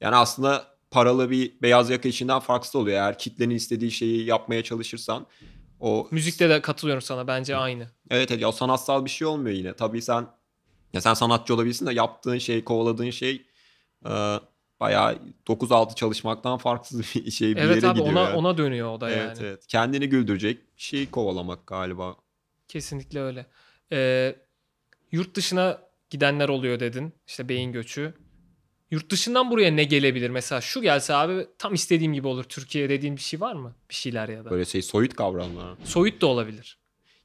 Yani 0.00 0.16
aslında 0.16 0.75
paralı 0.90 1.30
bir 1.30 1.62
beyaz 1.62 1.90
yaka 1.90 2.08
işinden 2.08 2.40
farksız 2.40 2.76
oluyor. 2.76 2.96
Eğer 2.96 3.18
kitlenin 3.18 3.54
istediği 3.54 3.90
şeyi 3.90 4.24
yapmaya 4.24 4.62
çalışırsan 4.64 5.26
o 5.80 6.08
Müzikte 6.10 6.48
de 6.48 6.62
katılıyorum 6.62 7.02
sana. 7.02 7.26
Bence 7.26 7.56
aynı. 7.56 7.86
Evet 8.10 8.30
evet 8.30 8.42
ya 8.42 8.52
sanatsal 8.52 9.04
bir 9.04 9.10
şey 9.10 9.26
olmuyor 9.26 9.56
yine. 9.56 9.72
Tabii 9.74 10.02
sen 10.02 10.26
ya 10.92 11.00
sen 11.00 11.14
sanatçı 11.14 11.54
olabilirsin 11.54 11.86
de 11.86 11.94
yaptığın 11.94 12.38
şey, 12.38 12.64
kovaladığın 12.64 13.10
şey 13.10 13.46
e, 14.06 14.10
bayağı 14.80 15.18
9-6 15.46 15.94
çalışmaktan 15.94 16.58
farksız 16.58 17.00
bir 17.14 17.30
şey 17.30 17.56
bir 17.56 17.60
evet 17.60 17.76
yere 17.76 17.88
abi 17.88 17.98
gidiyor. 17.98 18.12
ona 18.14 18.22
yani. 18.22 18.36
ona 18.36 18.58
dönüyor 18.58 18.92
o 18.92 19.00
da 19.00 19.10
evet 19.10 19.36
yani. 19.36 19.48
evet. 19.48 19.66
Kendini 19.66 20.08
güldürecek 20.08 20.76
bir 20.76 20.82
şey 20.82 21.10
kovalamak 21.10 21.66
galiba. 21.66 22.16
Kesinlikle 22.68 23.20
öyle. 23.20 23.46
Ee, 23.92 24.36
yurt 25.12 25.34
dışına 25.34 25.78
gidenler 26.10 26.48
oluyor 26.48 26.80
dedin. 26.80 27.12
İşte 27.26 27.48
beyin 27.48 27.72
göçü. 27.72 28.14
Yurt 28.90 29.10
dışından 29.10 29.50
buraya 29.50 29.70
ne 29.70 29.84
gelebilir? 29.84 30.30
Mesela 30.30 30.60
şu 30.60 30.82
gelse 30.82 31.14
abi 31.14 31.46
tam 31.58 31.74
istediğim 31.74 32.12
gibi 32.14 32.28
olur. 32.28 32.44
Türkiye 32.44 32.88
dediğin 32.88 33.16
bir 33.16 33.20
şey 33.20 33.40
var 33.40 33.54
mı? 33.54 33.74
Bir 33.90 33.94
şeyler 33.94 34.28
ya 34.28 34.44
da. 34.44 34.50
Böyle 34.50 34.64
şey 34.64 34.82
soyut 34.82 35.14
kavramlar. 35.14 35.74
Soyut 35.84 36.20
da 36.22 36.26
olabilir. 36.26 36.78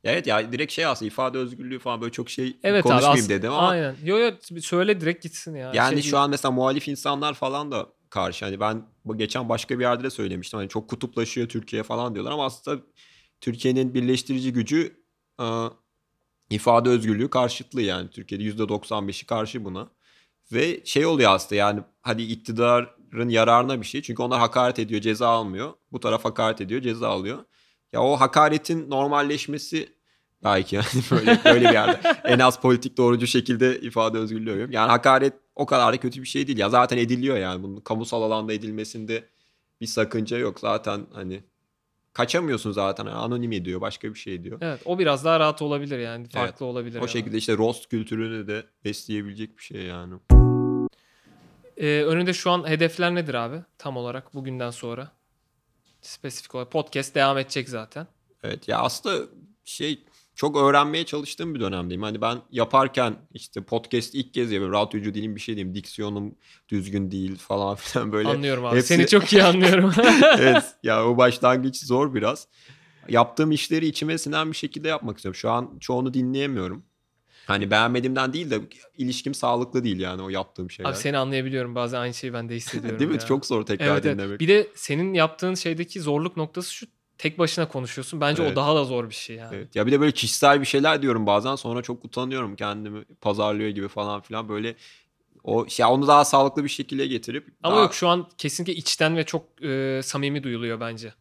Ya 0.03 0.11
evet 0.11 0.27
ya 0.27 0.51
direkt 0.53 0.71
şey 0.73 0.85
aslında 0.85 1.07
ifade 1.07 1.37
özgürlüğü 1.37 1.79
falan 1.79 2.01
böyle 2.01 2.11
çok 2.11 2.29
şey 2.29 2.57
Evet 2.63 2.85
abi. 2.85 2.91
konuşmayayım 2.91 3.23
as- 3.25 3.29
dedim 3.29 3.51
ama 3.53 3.67
Aynen. 3.69 3.95
Yo 4.03 4.17
yo 4.17 4.31
söyle 4.61 5.01
direkt 5.01 5.23
gitsin 5.23 5.55
ya. 5.55 5.71
Yani 5.75 5.93
Şey 5.93 6.01
şu 6.01 6.11
değil. 6.11 6.23
an 6.23 6.29
mesela 6.29 6.51
muhalif 6.51 6.87
insanlar 6.87 7.33
falan 7.33 7.71
da 7.71 7.89
karşı. 8.09 8.45
Hani 8.45 8.59
ben 8.59 8.85
bu 9.05 9.17
geçen 9.17 9.49
başka 9.49 9.79
bir 9.79 9.83
yerde 9.83 10.03
de 10.03 10.09
söylemiştim. 10.09 10.59
Hani 10.59 10.69
çok 10.69 10.89
kutuplaşıyor 10.89 11.47
Türkiye 11.49 11.83
falan 11.83 12.13
diyorlar 12.13 12.31
ama 12.31 12.45
aslında 12.45 12.81
Türkiye'nin 13.41 13.93
birleştirici 13.93 14.53
gücü 14.53 14.97
ifade 16.49 16.89
özgürlüğü 16.89 17.29
karşıtlığı 17.29 17.81
yani. 17.81 18.09
Türkiye'de 18.09 18.43
%95'i 18.43 19.25
karşı 19.25 19.65
buna. 19.65 19.89
Ve 20.53 20.81
şey 20.85 21.05
oluyor 21.05 21.31
aslında 21.31 21.55
yani 21.55 21.81
hadi 22.01 22.21
iktidarın 22.21 23.29
yararına 23.29 23.81
bir 23.81 23.85
şey. 23.85 24.01
Çünkü 24.01 24.23
onlar 24.23 24.39
hakaret 24.39 24.79
ediyor 24.79 25.01
ceza 25.01 25.27
almıyor. 25.27 25.73
Bu 25.91 25.99
taraf 25.99 26.25
hakaret 26.25 26.61
ediyor 26.61 26.81
ceza 26.81 27.09
alıyor. 27.09 27.45
Ya 27.93 28.01
o 28.01 28.15
hakaretin 28.15 28.89
normalleşmesi 28.89 29.89
belki 30.43 30.75
yani 30.75 30.85
böyle 31.11 31.39
böyle 31.45 31.69
bir 31.69 31.73
yerde 31.73 31.99
en 32.23 32.39
az 32.39 32.59
politik 32.59 32.97
doğrucu 32.97 33.27
şekilde 33.27 33.81
ifade 33.81 34.17
özgürlüğü 34.17 34.51
arıyorum. 34.51 34.71
Yani 34.71 34.89
hakaret 34.89 35.33
o 35.55 35.65
kadar 35.65 35.93
da 35.93 35.97
kötü 35.97 36.21
bir 36.21 36.27
şey 36.27 36.47
değil 36.47 36.57
ya. 36.57 36.69
Zaten 36.69 36.97
ediliyor 36.97 37.37
yani 37.37 37.63
bunun 37.63 37.79
kamusal 37.79 38.21
alanda 38.21 38.53
edilmesinde 38.53 39.23
bir 39.81 39.87
sakınca 39.87 40.37
yok. 40.37 40.59
Zaten 40.59 41.01
hani 41.13 41.43
kaçamıyorsun 42.13 42.71
zaten. 42.71 43.05
Anonim 43.05 43.51
ediyor, 43.51 43.81
başka 43.81 44.13
bir 44.13 44.19
şey 44.19 44.43
diyor. 44.43 44.57
Evet 44.61 44.81
o 44.85 44.99
biraz 44.99 45.25
daha 45.25 45.39
rahat 45.39 45.61
olabilir 45.61 45.99
yani. 45.99 46.29
Farklı 46.29 46.65
olabilir. 46.65 46.95
O 46.95 46.99
yani. 46.99 47.09
şekilde 47.09 47.37
işte 47.37 47.57
roast 47.57 47.89
kültürünü 47.89 48.47
de 48.47 48.65
besleyebilecek 48.85 49.57
bir 49.57 49.63
şey 49.63 49.81
yani. 49.81 50.13
Ee, 51.77 52.03
önünde 52.03 52.33
şu 52.33 52.51
an 52.51 52.69
hedefler 52.69 53.15
nedir 53.15 53.33
abi? 53.33 53.61
Tam 53.77 53.97
olarak 53.97 54.33
bugünden 54.33 54.71
sonra. 54.71 55.11
Spesifik 56.01 56.55
olarak. 56.55 56.71
Podcast 56.71 57.15
devam 57.15 57.37
edecek 57.37 57.69
zaten. 57.69 58.07
Evet 58.43 58.67
ya 58.67 58.79
aslında 58.79 59.25
şey 59.65 60.03
çok 60.35 60.57
öğrenmeye 60.57 61.05
çalıştığım 61.05 61.55
bir 61.55 61.59
dönemdeyim. 61.59 62.03
Hani 62.03 62.21
ben 62.21 62.37
yaparken 62.51 63.15
işte 63.33 63.61
podcast 63.63 64.15
ilk 64.15 64.33
kez 64.33 64.51
yapıyorum. 64.51 64.73
Radyocu 64.79 65.13
değilim 65.13 65.35
bir 65.35 65.41
şey 65.41 65.55
diyeyim. 65.55 65.75
Diksiyonum 65.75 66.35
düzgün 66.69 67.11
değil 67.11 67.37
falan 67.37 67.75
filan 67.79 68.11
böyle. 68.11 68.29
Anlıyorum 68.29 68.65
abi. 68.65 68.75
hepsi- 68.77 68.87
Seni 68.87 69.07
çok 69.07 69.33
iyi 69.33 69.43
anlıyorum. 69.43 69.93
evet 70.39 70.63
ya 70.83 71.07
o 71.07 71.17
başlangıç 71.17 71.77
zor 71.85 72.13
biraz. 72.13 72.47
Yaptığım 73.09 73.51
işleri 73.51 73.87
içime 73.87 74.17
sinen 74.17 74.51
bir 74.51 74.57
şekilde 74.57 74.87
yapmak 74.87 75.17
istiyorum. 75.17 75.35
Şu 75.37 75.49
an 75.51 75.77
çoğunu 75.79 76.13
dinleyemiyorum. 76.13 76.83
Hani 77.45 77.71
beğenmediğimden 77.71 78.33
değil 78.33 78.49
de 78.51 78.59
ilişkim 78.97 79.33
sağlıklı 79.33 79.83
değil 79.83 79.99
yani 79.99 80.21
o 80.21 80.29
yaptığım 80.29 80.71
şeyler. 80.71 80.89
abi 80.89 80.97
seni 80.97 81.17
anlayabiliyorum. 81.17 81.75
Bazen 81.75 81.99
aynı 81.99 82.13
şeyi 82.13 82.33
ben 82.33 82.49
de 82.49 82.55
hissediyorum. 82.55 82.99
değil 82.99 83.11
mi? 83.11 83.17
ya. 83.17 83.25
Çok 83.25 83.45
zor 83.45 83.65
tekrar 83.65 83.85
Evet, 83.87 84.05
evet. 84.05 84.17
dinlemek. 84.17 84.39
Bir 84.39 84.47
de 84.47 84.67
senin 84.75 85.13
yaptığın 85.13 85.55
şeydeki 85.55 86.01
zorluk 86.01 86.37
noktası 86.37 86.73
şu. 86.73 86.85
Tek 87.21 87.39
başına 87.39 87.67
konuşuyorsun. 87.67 88.21
Bence 88.21 88.43
Evet. 88.43 88.51
o 88.53 88.55
daha 88.55 88.75
da 88.75 88.83
zor 88.83 89.09
bir 89.09 89.15
şey 89.15 89.35
yani. 89.35 89.55
Evet. 89.55 89.75
Ya 89.75 89.87
bir 89.87 89.91
de 89.91 89.99
böyle 89.99 90.11
kişisel 90.11 90.61
bir 90.61 90.65
şeyler 90.65 91.01
diyorum 91.01 91.25
bazen 91.25 91.55
sonra 91.55 91.81
çok 91.81 92.05
utanıyorum 92.05 92.55
kendimi 92.55 93.05
pazarlıyor 93.05 93.69
gibi 93.69 93.87
falan 93.87 94.21
filan 94.21 94.49
böyle 94.49 94.75
o 95.43 95.67
şey 95.69 95.85
onu 95.85 96.07
daha 96.07 96.25
sağlıklı 96.25 96.63
bir 96.63 96.69
şekilde 96.69 97.07
getirip 97.07 97.47
Ama 97.63 97.75
daha- 97.75 97.83
yok 97.83 97.93
şu 97.93 98.07
an 98.07 98.27
kesinlikle 98.37 98.73
içten 98.73 99.17
ve 99.17 99.23
çok 99.23 99.63
e, 99.63 100.01
samimi 100.03 100.43
duyuluyor 100.43 100.79
bence. 100.79 101.13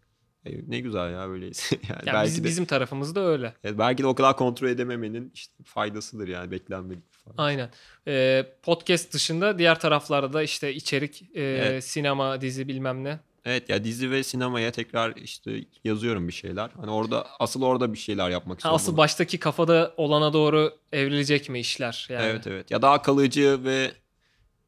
E, 0.47 0.51
ne 0.71 0.81
güzel 0.81 1.13
ya 1.13 1.29
böyleyse. 1.29 1.77
Yani 1.89 2.03
Yani 2.07 2.15
belki 2.17 2.29
biz- 2.31 2.45
de 2.45 2.49
bizim 2.49 2.65
tarafımızda 2.65 3.21
öyle. 3.21 3.55
evet, 3.65 3.79
belki 3.79 4.03
de 4.03 4.07
o 4.07 4.15
kadar 4.15 4.37
kontrol 4.37 4.69
edememenin 4.69 5.31
işte 5.35 5.55
faydasıdır 5.65 6.29
yani 6.29 6.51
beklenmedik 6.51 7.13
fayda. 7.13 7.43
Aynen. 7.43 7.71
E, 8.09 8.47
podcast 8.63 9.13
dışında 9.15 9.59
diğer 9.59 9.81
taraflarda 9.81 10.33
da 10.33 10.43
işte 10.43 10.75
içerik, 10.75 11.23
e, 11.23 11.43
Evet. 11.43 11.85
sinema, 11.85 12.41
dizi 12.41 12.69
bilmem 12.69 13.05
ne. 13.05 13.21
Evet 13.45 13.69
ya 13.69 13.85
dizi 13.85 14.11
ve 14.11 14.23
sinemaya 14.23 14.73
tekrar 14.73 15.17
işte 15.17 15.65
yazıyorum 15.85 16.29
bir 16.29 16.33
şeyler. 16.33 16.71
Hani 16.81 16.91
orada 16.91 17.27
asıl 17.39 17.63
orada 17.63 17.93
bir 17.93 17.99
şeyler 17.99 18.31
yapmak 18.31 18.59
istiyorum. 18.59 18.77
asıl 18.77 18.93
Bunu- 18.93 18.97
baştaki 18.97 19.39
kafada 19.39 19.95
olana 19.97 20.33
doğru 20.33 20.79
evrilecek 20.93 21.49
mi 21.49 21.61
işler? 21.61 22.07
Yani. 22.11 22.25
Evet 22.25 22.47
evet. 22.47 22.71
Ya 22.71 22.83
daha 22.83 23.03
kalıcı 23.03 23.65
ve 23.65 23.93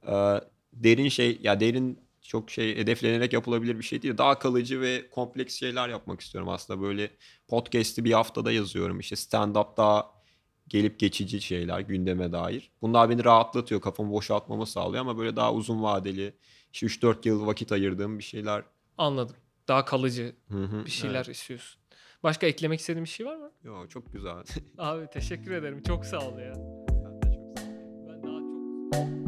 e, 0.09 0.41
derin 0.73 1.09
şey 1.09 1.39
ya 1.43 1.61
derin 1.61 1.99
çok 2.23 2.51
şey 2.51 2.77
hedeflenerek 2.77 3.33
yapılabilir 3.33 3.79
bir 3.79 3.85
şey 3.85 4.03
değil. 4.03 4.19
Daha 4.19 4.39
kalıcı 4.39 4.81
ve 4.81 5.11
kompleks 5.11 5.55
şeyler 5.55 5.89
yapmak 5.89 6.21
istiyorum 6.21 6.49
aslında. 6.49 6.83
Böyle 6.83 7.11
podcast'i 7.49 8.05
bir 8.05 8.13
haftada 8.13 8.53
yazıyorum. 8.53 9.01
İşte 9.01 9.15
stand-up 9.17 9.77
daha 9.77 10.13
gelip 10.69 10.99
geçici 10.99 11.41
şeyler 11.41 11.81
gündeme 11.81 12.33
dair. 12.33 12.71
Bunlar 12.83 13.11
beni 13.11 13.25
rahatlatıyor. 13.25 13.81
Kafamı 13.81 14.13
boşaltmamı 14.13 14.67
sağlıyor 14.67 15.01
ama 15.01 15.19
böyle 15.19 15.37
daha 15.37 15.53
uzun 15.55 15.83
vadeli 15.83 16.35
işte 16.73 16.87
3-4 16.87 17.29
yıl 17.29 17.47
vakit 17.47 17.73
ayırdığım 17.73 18.19
bir 18.19 18.25
şeyler. 18.25 18.63
Anladım. 18.99 19.37
Daha 19.69 19.85
kalıcı 19.85 20.35
Hı 20.49 20.65
hı, 20.65 20.85
bir 20.85 20.91
şeyler 20.91 21.25
evet. 21.27 21.37
istiyorsun. 21.37 21.81
Başka 22.23 22.47
eklemek 22.47 22.81
istediğin 22.81 23.05
bir 23.05 23.11
şey 23.11 23.27
var 23.27 23.37
mı? 23.37 23.51
Yo, 23.65 23.89
çok 23.89 24.13
güzel. 24.13 24.43
Abi 24.79 25.07
teşekkür 25.13 25.51
ederim. 25.51 25.83
Çok 25.83 26.05
sağ 26.07 26.19
ol 26.19 26.39
ya. 26.39 26.55
Sen 26.55 27.23
de 27.23 27.35
çok 27.35 27.59
sağ 27.59 27.67
ol. 27.67 28.09
Ben 28.09 28.23
daha 28.23 28.39
çok 29.19 29.22